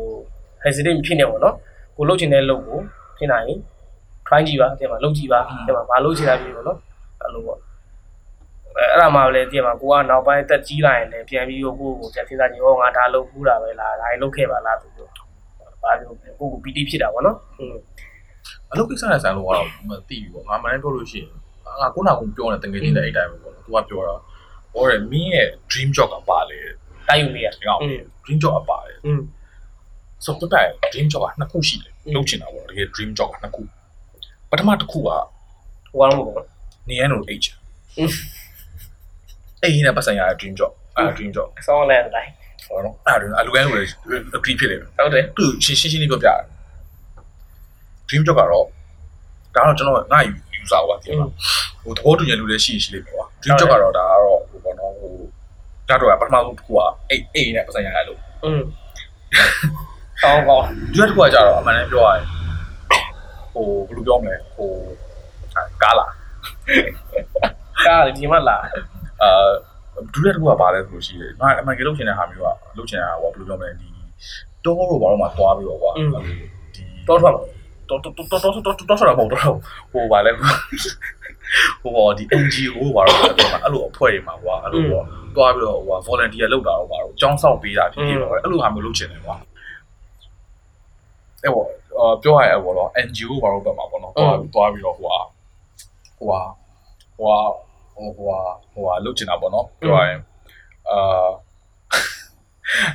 [0.64, 1.56] hesitate ဖြစ်နေပေါ့နော်
[1.98, 2.80] ကိုလုပ်ချင်တဲ့လုပ်ကို
[3.18, 3.50] ဖြစ်နိုင်
[4.28, 6.78] try ကြည့်ပါတဲ့မှာလုပ်ကြည့်ပါတဲ့မှာမလုပ်ချင်တာပြီပေါ့နော်
[7.22, 7.58] အဲ့လိုပေါ့
[8.77, 15.11] အဲအဲ့ဒါမှလည်းတဲ့မှာကိုကနောက်ပိုင်းတက်ကြီးလာရင်လည်းပြန်ပြီးကိုကိုကိုပြန်စဉ်းစားကြည့်ဟောငါဒါလုပ်ဘူးတာပဲလားဒါလုပ်ခဲ့ပါလားသူတို့
[15.83, 17.77] ဘာလို့ကိုကိုပီတိဖြစ်တာပေါ့နော်อืม
[18.73, 21.31] အလုပ်ကိစ္စနဲ့ဆိုင်လို့ကတော့မသိဘူးပေါ့ငါမနိုင်ပြောလို့ရှိရင်
[21.81, 24.15] ငါခုနကပြောနေတကယ်ကြီးတဲ့အဲ့တိုင်းပဲပေါ့သူကပြောတာ
[24.73, 26.59] ဟောတယ်မင်းရဲ့ dream job ကပါလေ
[27.09, 27.81] တိုက်ယူနေရ ဒီကောင်
[28.25, 29.21] dream job ကပါလေ อืม
[30.25, 33.63] ဆိုတော့တိုင် dream job ကနှစ်ခုရှိတယ်လုပ်ချင်တာပေါ့တကယ် dream job ကနှစ်ခု
[34.51, 36.47] ပထမတစ်ခုက ဟိုကတော့မဟုတ်ဘူး
[36.89, 37.49] နေရလို့ age
[39.62, 42.32] အဲ့ရင်းနဲ့ပတ်ဆိုင်ရတဲ့ dream job အဲ့ dream job ဆောင်းလဲတိုင်း
[42.68, 43.86] ဟောတော့အဲ့အလူကန်လိုလေ
[44.44, 46.40] dream ဖြစ်နေတယ်ဟုတ်တယ်သူရှင်းရှင်းရှင်းလေးပြောပြတယ်
[48.10, 50.20] dream job ကတော့ဒါတော့ကျွန်တော်ငါ
[50.62, 51.26] user ပါပြောတာ
[51.84, 55.14] ဟိုသဘောတူညီလူတွေရှိရှိလေးပြောပါ dream job ကတော့ဒါကတော့ဟိုဘောနော်ဟို
[55.90, 58.62] ဒါတော့ပထမဆုံးတစ်ခုကအဲ့အဲ့ရင်းနဲ့ပတ်ဆိုင်ရတဲ့လို့อืม
[60.24, 62.26] ကောင်းကောင်းဒီတစ်ခုကကြတော့အမှန်တမ်းပြောရရင်
[63.54, 64.70] ဟိုဘယ်လိုပြောမလဲဟို
[65.84, 66.08] ကားလာ
[67.86, 68.58] ကားလေဒီမှာလာ
[69.24, 69.50] အာ
[70.14, 73.88] ဒူရက်တစ်ခုကပါလဲဆိုလို့ရှိတယ်ငါအမှန်ကြီးလုပ်ချင်တဲ့ဟာမျိုးကလုပ်ချင်တာဟိုဘယ်လိုပြောမလဲဒီ
[74.66, 76.24] တောတော့ဘာလို့မှသွားပြီးတော့ကွာဒီတော့
[77.08, 77.46] ထွက်ပါတော်
[77.90, 79.56] တော်တော်တော်တော်တော်ဆိုတာမဟုတ်တော့
[79.92, 80.32] ဟိုပါလဲ
[81.82, 85.06] ဟိုဘောဒီ NGO ဘာလို့လဲတော့အဲ့လိုအဖွဲ့တွေမှာကွာအဲ့လိုပေါ့
[85.36, 89.36] တွားပြီးတော့ဟို volunteer လုပ်တာတော့ဘာလို့ចောင်းဆောက်ပေးတာဖြစ်ဖြစ်တော့အဲ့လိုဟာမျိုးလုပ်ချင်တယ်ကွာ
[91.44, 91.64] အဲ့ဘော
[92.24, 95.20] ပြောရရင်ဘောတော့ NGO ဘာလို့ပဲမှာပေါ့နော်တွားပြီးတွားပြီးတော့ဟိုဟာ
[96.18, 96.42] ဟိုဟာ
[97.18, 97.28] ဟို
[97.96, 98.40] ဟာဟိုဟာ
[98.74, 100.20] ဟိုဟာလုပ်ချင်တာပေါ့နော်ပြောရရင်
[100.90, 101.28] အာ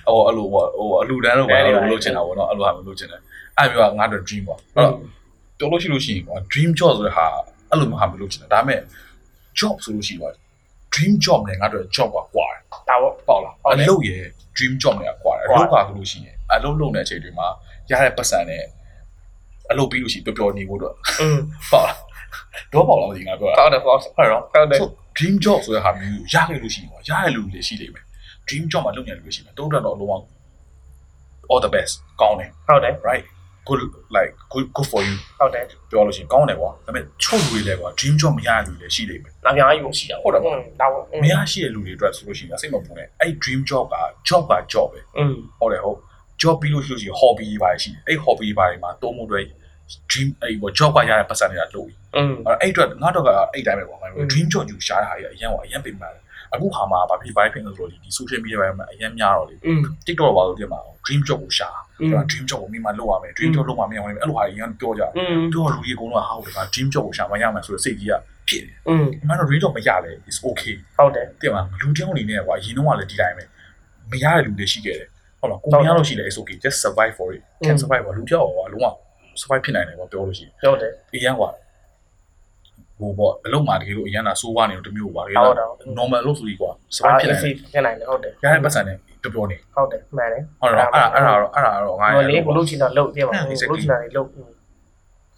[0.07, 3.21] ဟိုအဲ့လိုပေါ့ဟိုအလူတန်းတော့ဘာလို့လုပ်ချင်တာပေါ့နော်အဲ့လိုဟာမျိုးလုပ်ချင်တယ်
[3.59, 4.93] အဲ့မျိုးကငါတို့ dream ပေါ့အဲ့တော့
[5.59, 7.27] ပြောလို့ရှိလို့ရှိရင်ကွာ dream job ဆိုတဲ့ဟာ
[7.71, 8.81] အဲ့လိုမျိုးဟာမျိုးလုပ်ချင်တယ်ဒါပေမဲ့
[9.61, 10.31] job ဆိုလို့ရှိရင်ကွာ
[10.95, 14.25] dream job နဲ့ငါတို့ job ကကွာတယ်ဒါပေါ့ပေါ့လားအလုပ်ရဲ့
[14.57, 17.49] dream job နဲ့ကွာတယ်အလုပ်ကဆိုလို့ရှိရင်အလုပ်လုပ်နေတဲ့အချိန်တွေမှာ
[17.91, 18.65] ရတဲ့ပတ်စံနဲ့
[19.71, 21.39] အလုပ်ပြီးလို့ရှိရင်ပျော်ပျော်နေဖို့တော့อืม
[21.71, 21.97] ပေါ့လား
[22.73, 28.05] တော့ပေါ့လားဒီငါပြောတာဟုတ်တယ်ပေါ့ဟုတ်တော့ဟုတ်တယ်ဆို dream job ဆိုတဲ့ဟာမျိုးရခဲ့လို့ရှိရင်ကွာရတဲ့လူတွေရှိနေမယ်
[28.49, 30.15] dream job မှာလုပ်နေလို့ရှိရင်တိုးတက်တော့အလုံးဝ
[31.51, 33.25] all the best ကောင်းတယ်ဟုတ်တယ် right
[33.69, 33.81] good
[34.17, 43.97] like good good for you ဟုတ်တယ်ပြောလို့ရှိရင်ကောင်းတယ်ကွာဒါပေမဲ့ချုပ်လူတွေလည်းကွာ dream job မရတဲ့လူတွေရှိနေမယ်အများကြီးကိုရှိတာဟုတ်တယ်ပေါ့ဒါပေါ့မရရှိတဲ့လူတွေအတွက်ဆိုလို့ရှိရင်စိတ်မပူနဲ့အဲ့ dream job က
[44.29, 45.99] job က job ပဲอืมဟုတ်တယ်ဟုတ်
[46.43, 49.41] job ပြီးလို့ရှိလို့ရှိရင် hobby တွေပါရှိတယ်အဲ့ hobby တွေပါတွေမှာတုံးမှုတွေ
[50.11, 51.94] dream အဲ့ပေါ့ job ကရတဲ့ပတ်စံတွေကလို့ပြီ
[52.46, 56.22] အဲ့အဲ့အတွက်ငါတော့ကအဲ့တိုင်းပဲပေါ့ငါ dream job ယူရှားတာတွေအရင်ကအရင်ပြင်ပါတယ်
[56.55, 59.55] အခုဟာမှာဗာပြီ vibing ဆိုလို့ဒီ social media ပိုင်းမှာအရင်များတော့လေ
[60.07, 61.68] TikTok ပါလို့ပြင်ပါအောင် dream job ကိုရှာ
[61.99, 65.03] အဲ့ dream job ကိုမိမလုပ်ရမယ် dream job လုပ်မှမရအောင်အဲ့လိုဟာအရင်ပြောကြ
[65.53, 68.12] ပြောလူကြီးအကုန်လုံးကဟာဟုတ်တယ်ဗာ dream job ကိုရှာမှရမယ်ဆိုတော့စိတ်ကြီးက
[68.49, 73.44] ဖြစ်တယ်အင်းမင်းတို့ dream job မရလဲ is okay ဟုတ်တယ်တင်ပါလူတယောက်အနေနဲ့ကွာအရင်တော့ကလည်းဒီတိုင်းပဲ
[74.11, 75.09] မရတဲ့လူတွေရှိခဲ့တယ်
[75.40, 78.87] ဟုတ်လားကိုမရလို့ရှိလဲ is okay just survive for it can survive ပါလူတယောက်ကွာလုံးဝ
[79.40, 81.51] survive ဖြစ်နိုင်တယ်ပေါ့ပြောလို့ရှိရင်ဟုတ်တယ်အရင်ကွာ
[83.01, 85.66] ဟိုပေါ့အလုံးမှာတကယ်လို့အရင်ကစိုးဝါနေတော့တမျိုးပါလေဟုတ်တယ်
[85.99, 94.29] normal လို့ဆိုပြီးကွာအာ survive ဖြစ်နိုင် AC ဖြစ်နိုင်တယ်ဟုတ်တယ်ရတဲ့ပတ်စံနဲ့ပြောပြောနေဟုတ်တယ်မှန်တယ်ဟုတ်တော့အဲ့ဒါအဲ့ဒါတော့အဲ့ဒါတော့ငါဟိုလေဘလို့ချင်တာလုပ်ပြပါအဲ့ဒါဘ exactly လို့ချင်တာတွေလုပ်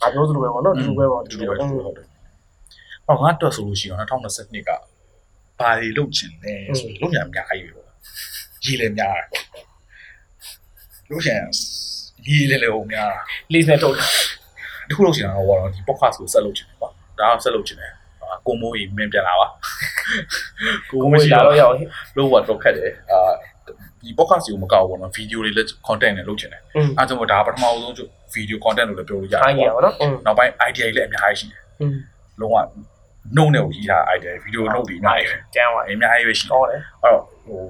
[0.00, 1.54] ငါပြောသလိုပဲပေါ့နော်ဒီလိုပဲပေါ့ဒီလိုပဲ
[1.87, 2.06] ဟုတ်တယ်
[3.06, 4.70] ဟောငါတော့ဆိုလို့ရှိရင်2022က
[5.58, 7.88] ဘာတွေလုပ်ချင်လဲဆိုလုံးညာအများကြီးပဲပေါ့
[8.64, 9.26] ရေးလည်းများတယ်
[11.11, 11.48] လို့ရှိရင်
[12.31, 13.11] ရေးလဲလဲဟုတ်များ
[13.53, 14.07] လေးနဲ့ထုတ်တာ
[14.88, 17.93] တခုလုပ်ချင်တာတော့ဟောတော့ဒီ podcast ကိုဆက်လုပ်ချင်တယ်ပေါ့ဒါဆက်လုပ်ချင်တယ်
[18.47, 19.47] ကိုမိုးကြီးမင်းပြန်လာပါ
[20.91, 21.75] ကိုမိုးကြီးလာတော့ရောက်
[22.17, 23.33] လို့ဟာတော့ခက်တယ်အာ
[24.01, 26.62] ဒီ podcast ကိုမကောက်ဘူးနော်ဗီဒီယိုတွေလက် content တွေလုပ်ချင်တယ်
[26.99, 29.95] အဲကြောင့်ဒါပထမဆုံးကျဗီဒီယို content လို့လည်းပြောလို့ရတယ်ပေါ့နော်
[30.27, 31.62] နောက်ပိုင်း idea တွေလည်းအများကြီးရှိတယ်
[32.41, 32.57] လုံးဝ
[33.37, 36.62] note နဲ့ကိုရေးထား idea ဗီဒီယို note တွေအများကြီးကျန်ပါအများကြီးပဲရှိတယ်
[37.03, 37.61] အဲ့တော့ဟို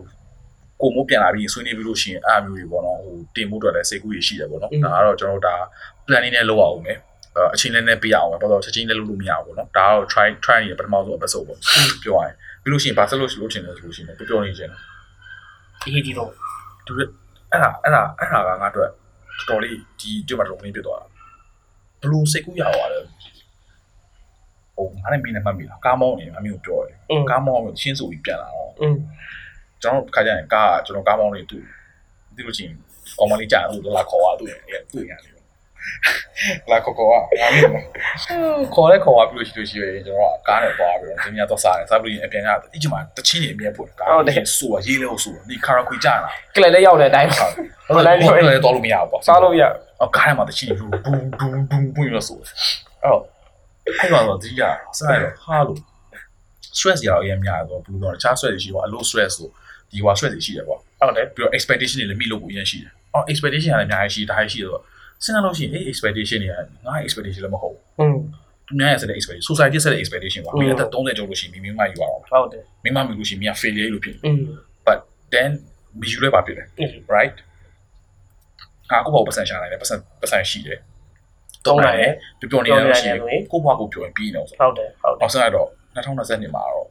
[0.80, 5.54] ကိုမိုးပြန်လာပြီးဆွေးနွေးပြီးလို့ရှိရင်အားမျိုးတွေပေါ့နော်ဟိုတင်မှုအတွက်လည်းစိတ်ကူးရရှိတယ်ပေါ့နော်ဒါကတော့ကျွန်တော်တို့ဒါ
[6.06, 6.98] plan လေးနဲ့လုပ်အောင်မယ်
[7.54, 11.58] အချိန်လေးနဲ့ပြရအောင်ပဲဘာလို့ချက်ချင်းလည်းလုပ်လို့မရဘူးပေါ့နော်ဒါကတော့ try try နေပထမဆုံး episode ပေါ့
[12.02, 14.80] ပြောရရင်ပြီးလို့ရှိရင်ဘာဆက်လို့လုပ်ချင်လဲဆိုလို့ရှိရင်ပြောပြောနေချင်တယ်
[15.94, 16.30] ဒီဒီတော့
[16.86, 18.92] သူအဲ့ဒါအဲ့ဒါအဲ့ဒါကငါတို့တော်
[19.48, 21.06] တော်လေးဒီဒီမှာတော်တော်လေးပြသွားတာ
[22.02, 23.02] ဘလို့စိတ်ကူးရသွားတယ်
[24.76, 26.96] ဟိုငါနဲ့မင်းနဲ့မှတ်မိလားကားမောင်းနေအမျိုးပြောတယ်
[27.30, 28.70] ကားမောင်းရှင်းဆိုပြီးပြန်လာတော့
[29.82, 31.58] ကျွန်တော်ခါကြရင်ကားကျွန်တော်ကားမောင်းနေသူ
[32.36, 32.74] ဒီလိုချင်း
[33.18, 35.34] ကောင်မလေးကြာသူလာခေါ်ရသူရဲ့သူ့ရတယ်
[36.70, 37.20] လာခေါ်ခေါ်ကငါ
[37.54, 37.64] မင်း
[38.74, 44.08] ခေါ်လဲခေါ်ရပြီးလို့ရှိလို့ရှိရင်ကျွန်တော်ကကားနဲ့သွားပြီးတော့ဒီညတော့စားတယ်စားပြီးရင်အပြင်ကဒီချိန်မှာတချင်းနေအမြဲပို့ကား
[44.58, 47.52] ဆိုရရေးလဲဆိုဒီကာရာခွေကြာလာကလေးလေးရောက်တဲ့အတိုင်းဟုတ်
[47.86, 49.62] ဟုတ်လားတယ်လည်းတော်လို့မရဘူးပေါ့စားလို့ရ
[50.00, 52.48] အော်ကားထဲမှာတချီဘူးဘူးဘူးဘူးဘူးလို့ဆိုအဲ့
[53.04, 53.20] တော့
[53.98, 54.62] အဲ့တော့ဒီက
[54.98, 55.78] စားရတော့ဟာလို့
[56.78, 59.48] stress ရအောင်အရင်များတော့ဘူးတော့တခြား stress တွေရှိပေါ့အလို stress ဆို
[59.90, 64.80] ဒီဟွာ stress တွေရှိတယ်ပေါ့အဲ့တော့ပြီးတော့ expectation တွေလည်းမိလို့ကိုအရင်ရှိတယ်အော် expectation ကလည်းအများကြီးရှိဒါရှိတော့
[65.24, 66.54] စဉ်းစားလို့ရှိရင်အေး expectation တွေက
[66.86, 68.16] ငါ expectation လည်းမဟုတ်ဘူး
[68.66, 74.22] သူများရဲ့ဆက်တဲ့ expectation society ဆက်တဲ့ expectation ပါမိအသက်30ကျော်လို့ရှိရင်မိမမယူရအောင်ဟုတ်တယ်မိမမယူလို့ရှိရင်မိက failure လို့ဖြစ်တယ်
[74.86, 74.98] but
[75.34, 75.50] then
[76.00, 76.66] မယူလဲပါဖြစ်တယ်
[77.16, 77.36] right
[78.90, 80.78] အာကိုဘောပတ်စံရှာနိုင်တယ်ပတ်စံပတ်စံရှိတယ်
[81.66, 82.12] တော့နိုင်တယ်
[82.50, 83.18] ပျော်ပျော်နေရလို့ရှိရင်
[83.52, 86.87] ကိုဘွားကိုပျော်ရင်ပြီးနေအောင်ဟုတ်တယ်ဟုတ်တယ်အောင်စားတော့ 2020မှာတော့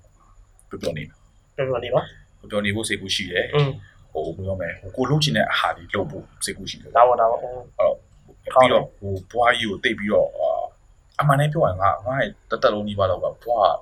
[0.70, 2.02] ပျော်ပျော်နေ ပြန်ပြန်နေပါ
[2.38, 3.70] ပျော်ပျော်နေဖို့စိတ်ကူးရှိတယ် อืม
[4.12, 10.62] ဟိုဘယ်လိုမလဲဟိုကိုလုံးချင်တဲ့အာဟာတွေလုပ်ဖို့စိတ်ကူးရှိတယ် ဒါပေါ့ဒါပေါ့ ပြီးတော့ဟိုဘွားကြီးကိုတိတ်ပြီးတော့အာ
[11.20, 13.72] အမှန်တည်းပြောရင်ငါငါရဲ့တသက်လုံးကြီးပါတော့ကဘွား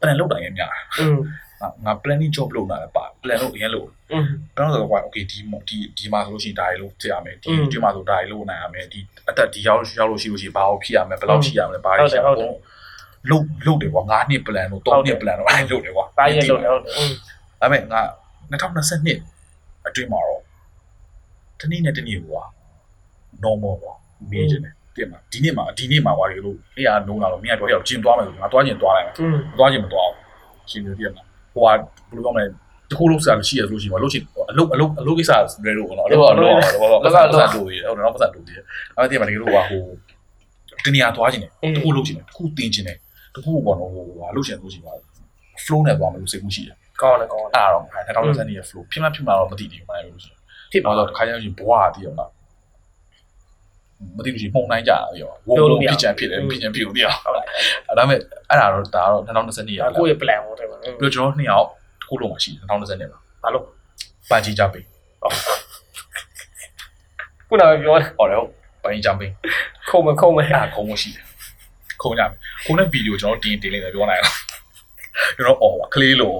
[0.00, 1.18] plan လုပ်တာရင်များ อืม
[1.60, 4.24] ငါငါ planning job လုပ်လာတယ်ပါ plan လုပ်အရင်လုပ် อืม
[4.54, 5.38] plan လုပ်တော့ကွာ okay ဒီ
[5.68, 12.56] ဒီဒီမှာဆိုလို့ရှိရင်ဒါတွေလုပ်ဖြစ်ရမယ်ဒီ อืม ဒီမှာဆိုဒါတွေလုပ်နိုင်ရမယ်ဒီအသက်ဒီရောက်ရောက်လို့ရှိလို့ရှိရင်ဘာလို့ဖြစ်ရမယ်ဘယ်လောက်ဖြစ်ရမလဲဘာတွေဖြစ်ရမ ဟုတ်တယ် လဲ
[13.29, 16.91] လုတ်လုတ်တယ်ကွာ9နှစ် plan လို့3နှစ် plan လို့အဲ့လုတ်တယ်ကွာတားရလုတ်တယ်ဟုတ်ဒါ
[17.61, 18.01] ပေမဲ့ငါ
[18.51, 20.41] 2022အတွင်းမှာတော့
[21.59, 22.43] တနည်းနဲ့တနည်းကွာ
[23.43, 23.93] normal ကွာ
[24.31, 29.15] major နဲ့တင်မှာဒီနေ့မှာဒီနေ့မှာကွာလေလို့အေးအားလုံးလာတော့မင်းကတော့ရောက်ကျင်သွားမယ်ဆိုငါသွားကျင်သွားလိုက်မယ်
[29.57, 31.77] သွားကျင်မသွားဘူးရှင်ပြည့်မှာဟိုကဘယ်
[32.15, 32.45] လိုပြောမလဲ
[32.91, 34.19] တခုလုံးစာလို့ရှိရလို့ရှိမှာလို့ရှိ
[34.51, 35.31] အလုတ်အလုတ်အလုတ်ကိစ္စ
[35.63, 38.59] တွေလို့ပေါ့နော်အလုတ်အလုတ်တော့တော့ပတ်စံတော့တူရဟုတ်တော့ပတ်စံတူရ
[38.95, 39.81] အဲ့ဒီမှာတကယ်လို့ကဟို
[40.85, 42.97] တနေရာသွားခြင်းတယ်တခုလုံးခြင်းတယ်တခုတင်းခြင်းတယ်
[43.35, 44.93] တခုပေါ့နော်ဟိုဟာလုပ်ခြင်းလို့ရှိမှာ
[45.63, 50.39] flow နဲ့သွားမယ်လို့စိတ်ကူးရှိတယ်ကောင်းတယ်ကောင်းတယ်အဲ့တော့2020ရဲ့ flow ဖြစ်မှဖြစ်မှာတော့မသိဘူးမှလည်းလို့ရှိရင်
[50.71, 52.31] ဖြစ်ပါဘာတော့လို့တခါကျရင်ဘွားတည်အောင်လား
[54.17, 57.45] မသိဘူးရှင်မှုန်နိုင်ကြတာပြောဝုန်းဝုန်းဖြစ်ချင်ဖြစ်တယ်ဖြစ်ချင်ဖြစ်လို့ပြောဟုတ်တယ်
[57.87, 58.19] အဲ့ဒါမဲ့
[58.49, 61.67] အဲ့ဒါတော့ဒါတော့2020ရဲ့ကိုယ့်ရဲ့ plan ဟိုတယ်မှာပြီးတော့ကျွန်တော်နှစ်ယောက်
[62.01, 63.65] တစ်ခုလုံးမှာရှိတယ်2020နဲ့မှာဘာလို့
[64.29, 64.85] ပန်ဂျီဂျာပင်း
[67.47, 68.51] ခုနကပြောတယ်ဟုတ်တယ်ဟုတ်
[68.83, 69.33] ပန်ဂျီဂျာပင်း
[69.89, 71.25] ခုံမခုံမအဲ့ဒါခုံမရှိတယ်
[72.01, 74.35] ခုံရမယ်ခုံတဲ့ဗီဒီယိုကျွန်တော်တင်တင်လိုက်တယ်ပြောနိုင်အောင်
[75.37, 76.37] ကျွန်တော်အော်ပါကလေးလို့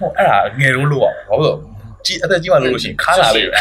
[0.00, 1.56] ဟိုအဲ့ဒါငယ်တော့လို့ပါဘာလို့
[2.06, 3.52] ကြည့်အသက်ကြီးမှလို့လို့ရှိရင်ခါလာလေးပဲ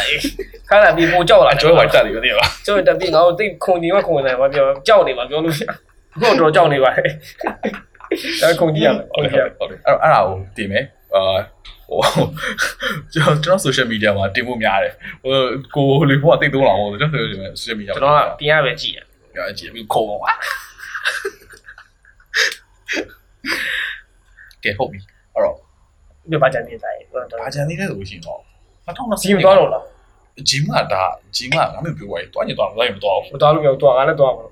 [0.69, 5.65] ခါလာပြီးပိုကြောက်လာအကျွဲဝိုက်တက်တယ်ပြောတယ်ပါကျော်တက်ပြီးငါတို့တိတ်ခုံနေမှခုံနေမှာပြောကြောက်နေမှာပြောလို့ရှိ
[6.21, 7.03] ခုတော့ကြောက်နေပါလေ
[8.41, 11.23] ဒါခုံကြည့်ရမယ်ဟုတ်ဟုတ်တယ်ကဲ့ဟုတ်တယ်အဲ့အဲ့ဒါကိုတင်မယ်အာ
[11.89, 11.99] ဟို
[13.13, 15.35] ကျွန်တော်ကျွန်တော် social media မှာတင်ဖို့များတယ်ဟို
[15.75, 17.25] ကိုလေဘုရားတိတ်သုံးလာဟုတ်ကျွန်တော်
[17.59, 18.99] social media ကျွန်တော်ကပြင်ရပဲကြည့်ရ
[19.33, 20.27] 表姐没口红啊。
[24.63, 25.01] 给后面，
[25.33, 25.47] 好了。
[26.25, 28.39] 你把奖金在，把奖金在微信哦。
[28.85, 29.27] 那通常是。
[29.27, 29.77] 你多少了？
[30.49, 31.03] ဂျင်းကဒါ
[31.35, 34.45] ဂျင်းကငါမျိုးပြောရရင်တွားညင်တွားမလို့မတွားဘူးမတွားလို့မရဘူးတွားငါလည်းတွားမှာ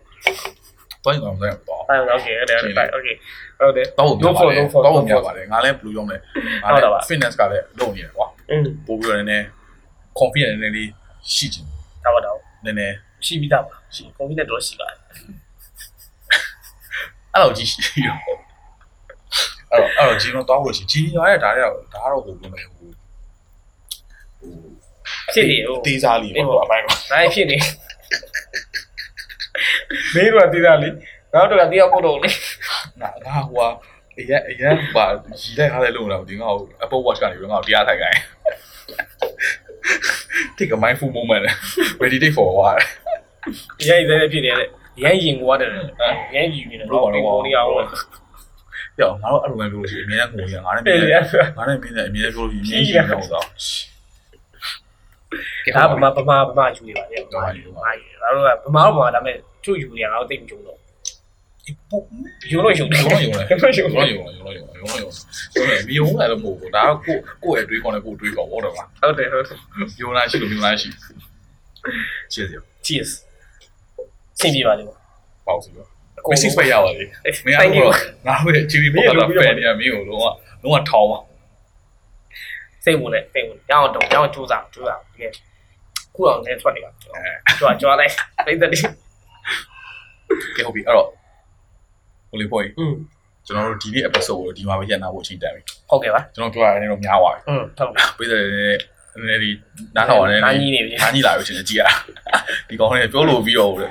[1.04, 3.16] တွားညင်တွားမလို့မတွားဘူးဟုတ်ကဲ့ဟုတ်ကဲ့ဟုတ်ကဲ့
[3.60, 6.22] ဟုတ်တယ်တော့တော့တော့တော့ပြောပါတယ်ငါလည်းဘလူးရောင်းတယ်
[6.64, 8.28] ငါလည်း fitness ကလည်းလုပ်နေတယ်ကွာ
[8.88, 9.46] ပို့ပြီးတော့နည်းနည်း
[10.20, 10.90] confidence နည်းနည်းလေး
[11.34, 11.66] ရှိချင်
[12.04, 12.96] တယ်ဟုတ်ပါတော့နည်းနည်း
[13.26, 14.98] ရှိပြီးသားပါရှိကွန်ပျူတာတော့ရှိပါတယ်
[17.34, 18.18] အဲ့လိုကြီးရှိရော
[19.72, 22.92] အဲ့တော့အဲ့တော့ဂျင်းတော့တောင်းလို့ရှိဂျင်းရတဲ့ဒါလည်းဒါကတော့ဟိုပြောမယ်ဟိုဟို
[25.34, 26.96] ဖြစ်နေဟိုတေးစားလေးပေါ့အပိုင်းကဒါ
[27.34, 27.58] ဖြစ်နေ
[30.16, 30.90] မင်းတို့ကတည်တာလေ
[31.34, 32.30] ငါတို့ကတရားပို့တော့လေ
[33.02, 33.68] ငါငါဟိုဟာ
[34.18, 35.06] အရင်အရင်ပါ
[35.42, 38.20] ရီလိုက်ထားတဲ့လုံလာဒီငါ့ကို Apple Watch ကနေငါ့ကိုတရားထိုင်ခိုင်း
[40.58, 41.44] Take a mindful moment
[42.02, 42.82] meditate for a while
[43.88, 44.68] ရိုက်သေးဖြစ်နေတဲ့
[45.04, 45.70] ရိုက်ရင်ကွာတယ်
[46.36, 47.72] ရိုက်ယူနေတယ်တော့ဘယ်လိုနေအောင်
[48.98, 51.16] ပြောငါတို့အဲ့လိုမျိုးပြောလို့ရှိရင်အမြဲတမ်းငိုရငါနဲ့တယ်မြင်ရ
[51.58, 53.46] ငါနဲ့မြင်တယ်အမြဲတမ်းပြောလို့ရှိရင်မြင်ရင်တော့တော့
[55.76, 60.78] ဒါဗမာဗမာဗမာယူနေပါလေဗမာယူဗမာယူငါတို့ကဗမာတော့ဗမာဒါပေမဲ့သူ့ယူနေငါတို့တိတ်မကြုံတော့
[61.90, 62.06] ပုတ်
[62.52, 65.14] ယူလို့ယူတယ်ရုံးရုံးလဲယူရုံးလို့ယူရုံးရုံးရုံးရုံးရုံးရုံး
[65.58, 69.58] ရုံးမယုံလည်းမဟုတ်ဘူးဒါကကိုကိုရဲ့အတွေးခေါ်နဲ့ကိုတွေးခေါ်ဟုတ်တယ်ကွာဟုတ်တယ်ဟုတ်တယ်
[70.02, 70.90] ယုံလားရှိလို့ယုံလားရှိ
[72.34, 73.08] ချစ်
[74.41, 74.97] စရာ cheers ဆင်ပြေပါလိမ့်မယ်
[75.47, 75.89] ပေါ့စီတော့
[76.31, 77.03] မစစ်ပဲရပါလေ
[77.47, 77.91] မင်း Thank you က
[78.27, 79.09] တော့ငါ့ရဲ့ TV ပေါ်က
[79.39, 80.27] ဖန်နေရမင်းကိုလုံးဝ
[80.63, 81.19] လုံးဝထောင်းပါ
[82.85, 85.33] စိတ်ဝင်နဲ့စိတ်ဝင်ရအောင်တော့ရအောင်ကြိုးစားကြိုးစားတကယ်
[86.15, 88.13] ခုအောင်နဲ့ထွက်နေပါကြွားကြွားလိုက်
[88.47, 88.71] ပိတ်တယ်
[90.57, 91.09] ကဲဟုတ်ပြီအဲ့တော့
[92.29, 92.95] ဟိုလေးပေါ့ อืม
[93.47, 99.52] ကျွန်တော်တို့ဒီနေ့ episode ကိုဒီမှာပဲညနာဖို့အချိန်တန်ပြီ ဟုတ်ကဲ့ပါ ကျွန်တော်ပြောရတဲ့တော့များသွားပြီ อืมဟုတ် ပြည်တယ်န ည်းနည်းဒီ
[99.96, 101.84] နားထောင်ရတယ်နားကြီးနေပြီနားကြီးလာပြီချင်းကြည့်ရ
[102.70, 103.88] ဒီကောင်လေးပြောလို့ပြီးတော့လေ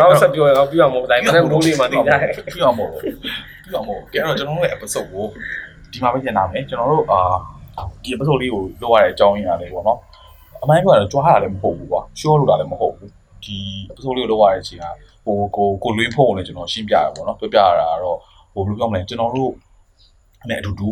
[0.00, 5.26] ငါတို့ဆက်ပြောရအောင်ပြအောင်မဟုတ်တိုင်းမနေ့မိုးလေးမှာတင်ကြတယ်ပြီးအောင်မို့ပြီးအောင်မို့ကဲတော့ကျွန်တော်တို့ရဲ့ episode ကို
[5.92, 7.20] ဒီမှာပဲညနာမယ်ကျွန်တော်တို့အာ
[8.02, 9.98] ဒီ episode လေးကိုလုပ်ရတဲ့အကြောင်းရင်းရတယ်ပေါ့နော်
[10.62, 13.10] အမှန်ပြောရတော့ကြွားတာလည်းမဟုတ်ဘူးကွာ show လုပ်တာလည်းမဟုတ်ဘူး
[13.44, 13.56] ဒီ
[13.90, 14.86] episode လေးကိုလုပ်ရတဲ့အချိန်က
[15.24, 18.18] ဟိုကိုကိုလွင်းဖို့ကိုလည်းကျွန်တော်ရှင်းပြရပါတော့ပြောပြရတာကတော့
[18.54, 19.52] ဟိုဘယ်လိုပြောမလဲကျွန်တော်တို့
[20.48, 20.88] နဲ့အတူတူ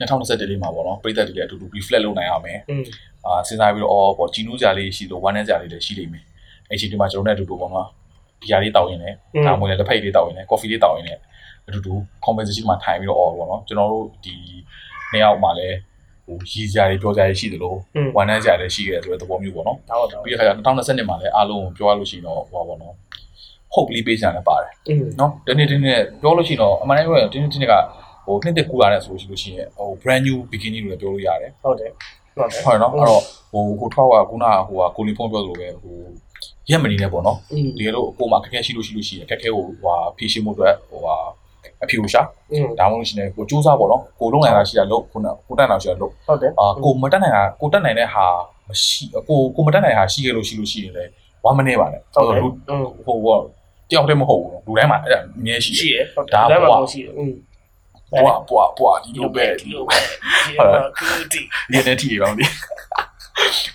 [0.00, 2.58] 2021လေးမှာပေါ့နော်ပြည်သက်တွေလည်းအတူတူ reflect လုပ်နိုင်ရမယ်။
[3.26, 6.24] အာစဉ်းစားပြီးတော့အော်ပေါ့ជីနူးကြလေးရှိလို့ဝမ်းနည်းကြလေးလည်းရှိနေမယ်။
[6.70, 7.86] အဲ့ချိန်ဒီမှာကျွန်တော်တို့အတူတူပေါ့နော်။
[8.42, 9.16] ဒီယာလေးတောက်ရင်လည်း
[9.46, 11.20] ဒါမှမဟုတ်လည်းတစ်ဖက်လေးတောက်ရင်လည်း coffee လေးတောက်ရင်လည်း
[11.68, 11.92] အတူတူ
[12.24, 14.34] conversation မှာထိုင်ပြီးတော့အော်ပေါ့နော်။ကျွန်တော်တို့ဒီ
[15.12, 15.76] နေ့ရောက်မှာလည်း
[16.26, 17.74] ဟိုရည်ကြတွေပြောကြရရှိသလို
[18.16, 19.76] ဝမ်းနည်းကြလည်းရှိခဲ့တယ်ဆိုတဲ့သဘောမျိုးပေါ့နော်။
[20.24, 22.94] ပြီးတော့ခါကျ2020မှာလည်းအားလုံးကိုပြောရလို့ရှိရင်တော့ဟောပေါ့နော်။
[23.74, 24.72] hope လေးပေးချင်တယ်ပါတယ်။
[25.20, 27.74] နော်။ဒီနေ့ဒီနေ့ပြောလို့ရှိရင်တော့အမှန်တကယ်ပြောရင်ဒီနေ့ဒီနေ့က
[28.26, 31.90] ဟိုနှစ်သက်ကူလာတဲ့ဆိုလို့ရှိရင်ဟို brand new beginning လို့လည်းပြောလို့ရတယ်ဟုတ်တယ်
[32.36, 33.22] ဟုတ်တယ်ဟုတ်နော်အဲ့တော့
[33.52, 35.96] ဟိုကိုထွားကခုနကဟိုကကိုလီဖုန်းပြောသလိုပဲဟို
[36.70, 37.38] ရက်မနေနဲ့ပေါ့နော်
[37.78, 41.16] တကယ်လို့အပေါ်မှာခက်ခဲရှိလို့ရှိလို့ရှိရင်ခက်ခဲကိုဟိုဟာဖြေရှင်းမှုအတွက်ဟိုဟာ
[41.82, 42.22] အဖြူရှာ
[42.78, 48.26] ဒါမှမဟုတ်ရှင်လည်းကိုစူးစမ်းပေါ့နော်ကိုလုံးနိုင်တာရှိတာလို့ခုနကိုတက်နိုင်တာရှိတာလို့ဟုတ်တယ်အာကိုမတက်နိုင်တာကိုတက်နိုင်တဲ့ဟာ
[48.68, 51.10] မရှိကိုကိုမတက်နိုင်တာရှိခဲ့လို့ရှိလို့ရှိရင်လည်း
[51.44, 52.42] ဝမ်းမနေပါနဲ့ဟုတ်တယ်
[53.06, 53.38] ဟိုဟို
[53.90, 56.04] တယောက်တည်းမဟုတ်ဘူးလူတိုင်းမှာအဲ့ဒါအမြဲရှိရှိတယ်
[56.34, 57.12] ဒါပေါ့ရှိတယ်
[58.12, 59.98] ပွားပွားပွားဒီလိုပဲဒီလိုပဲ
[60.58, 61.40] ဟုတ်တယ်ကူတီ
[61.70, 62.44] ဒီနေ့ထိရောင်းဒီ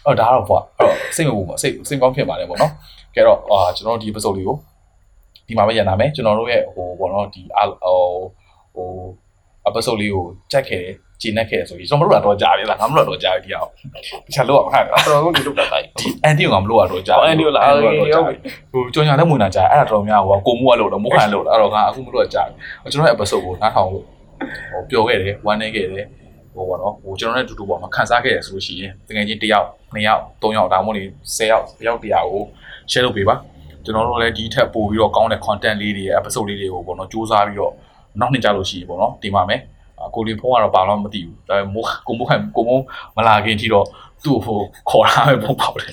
[0.06, 2.72] အော်ဒါတော့ပွားအဲ့တော့စိတ်မပူပါစိတ်စိတ်ကောင်းဖြစ်ပါတယ်ပေါ့နော်
[3.16, 4.58] ကဲတော့အာကျွန်တော်တို့ဒီ episode လေးကို
[5.48, 8.00] ဒီမှာပဲရန်နာမယ်ကျွန်တော်တို့ရဲ့ဟိုပေါ့နော်ဒီအာဟို
[8.76, 8.88] ဟို
[9.68, 13.70] episode လေးကိုကြိုက်ခဲ့တယ်ဂျင်းနဲ့ခဲ့တယ်ဆိုပြီးကျွန်တော်မလို့တော့ကြားပြီလားငါမလို့တော့ကြားပြီဒီအောင်
[14.26, 15.88] တခြားလို့အောင်ဟာတော်တော်ကိုဒီလိုပတ်တိုင်း
[16.24, 18.36] အန်တီကငါမလို့တော့ကြားဟော Andy ကိုလားအဲ့တော့ဟုတ်ပြီကြားပြီ
[18.72, 22.48] ဟိုကြောင်ညာနဲ့မွေနာကြားအဲ့ဒါတော်များဟိုကိုမိုးကလို့တော့မိုးခံလို့အဲ့တော့ငါအခုမလို့ကြား
[22.82, 24.06] ပြီကျွန်တော်ရဲ့ episode ကိုနားထောင်လို့
[24.72, 26.08] ဟိုပျော်ခဲ့တယ်ဝမ်းနေခဲ့တယ်
[26.56, 31.04] ဟိုပေါ့နော်ဟိုကျွန်တော်နဲ့အတူတူပေါ့နော်ခန်းစားခဲ့ရဆိုလို့ရှိရင်တကယ်ချင်း1ယောက်2ယောက်3ယောက်ဒါမှမဟုတ်လေ
[31.36, 32.44] 10ယောက်10ယောက်100ကို
[32.92, 33.36] share လုပ်ပေးပါ
[33.86, 37.74] ကျွန်တော်တို့လည်းဒီထက်ပိုပြီးတော့ကောင်းတဲ့ content လေးတွေ episode လေးတွေကိုပေါ့နော်စူးစမ်းပြီးတော့
[38.20, 39.62] နောက်နှစ်ကြလို့ရှိရင်ပေါ့နော်တင်ပါမယ်
[40.00, 42.84] အာကိုလီဖုန်းကတော့ဘာလို့မသိဘူးဒါပေမဲ့မိုးကိုမိုးခံကိုမိုး
[43.18, 43.86] မလာခင်ထိတော့
[44.24, 45.92] သူ့ဟိုခေါ်ထားမယ်ပုံပေါက်တယ်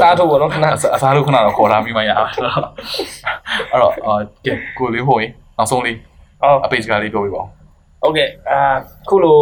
[0.00, 4.14] စားထုတ်ပေါ့နော်ခဏအစားအစားလို့ခဏတော့ခေါ်ထားပြီးမှရအောင်အဲ့တော့အာ
[4.46, 6.09] ကဲကိုလေးဟိုရင်နောက်ဆုံးလေးဟုတ်
[6.64, 7.48] အပိတ်စကားလေးပြောပြပါဦး
[8.02, 8.58] ဟုတ်ကဲ့အာ
[9.08, 9.38] ခုလို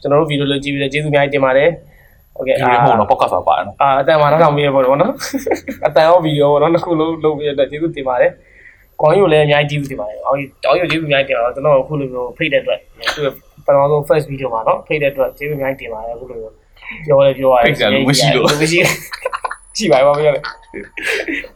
[0.00, 1.70] ကျွန်တော်တို့ဗီဒီယိုလေးကြည့်ပြီးတော့ကျေးဇူးအများကြီးတင်ပါတယ်
[2.36, 5.12] ဟုတ်ကဲ့ဒီလေးဟိုတော့ podcast ပါပါတယ်နော်အာအတန်မှာတော့ဆောင်ပြီးရပေါ့နော်
[5.86, 8.30] အတန်ရောဗီဒီယိုပေါ့နော်တစ်ခုလုံးလုပ်ပြီးတော့ကျေးဇူးတင်ပါတယ်
[9.00, 12.78] ကောင်းယူလည်းအများကြီးကျေးဇူးတင်ပါတယ်အော်တောင်းယူကျေးဇူးအများကြီးတင်ပါတော့ကျွန်တော်အခုလိုမျိုးဖိတ်တဲ့အတွက်
[13.14, 13.20] သူ
[13.66, 16.54] ပထမဆုံး first video မှာနော်ဖိတ်တဲ့အတွက်ကျေးဇူးအများကြီးတင်ပါတယ်အခုလိုမျိုး
[17.06, 18.26] ပြောလဲပြောရတယ်မရှိ
[19.78, 20.40] ရှိပါပါမပြောလေ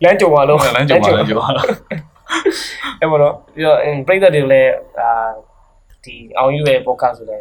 [0.03, 1.49] လမ်းကြုံပါလို့လမ်းကြုံပါလမ်းကြုံပါ
[3.01, 5.11] အဲ့မလို့ပြီးတော့ပြိတ္တတွေလည်းအာ
[6.05, 7.41] ဒီအောင်ယူရဲ့ podcast ဆိုတဲ့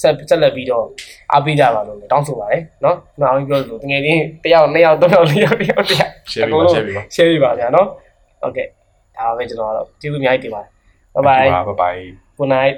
[0.00, 0.86] ဆက်ဆက်လက်ပြီးတော့
[1.32, 7.88] အားပေးကြပါလို့တောင်းဆိုပါတယ်နော်။နောက်အောင်ပြောလို့တကယ်ချင်းတယောက်နှစ်ယောက်သုံးယောက်လေးယောက်တယောက်တယောက် share ပေးပါ share ပေးပါ share ပေးပါဗျာနော်။
[8.46, 8.66] Okay
[9.16, 10.70] ဒါပဲကျွန်တော်ကတော့ကျေးဇူးအများကြီးတင်ပါတယ်။
[11.14, 12.00] Bye bye bye bye
[12.38, 12.76] good night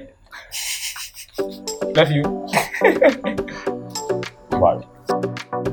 [1.97, 2.24] love you
[4.62, 5.72] bye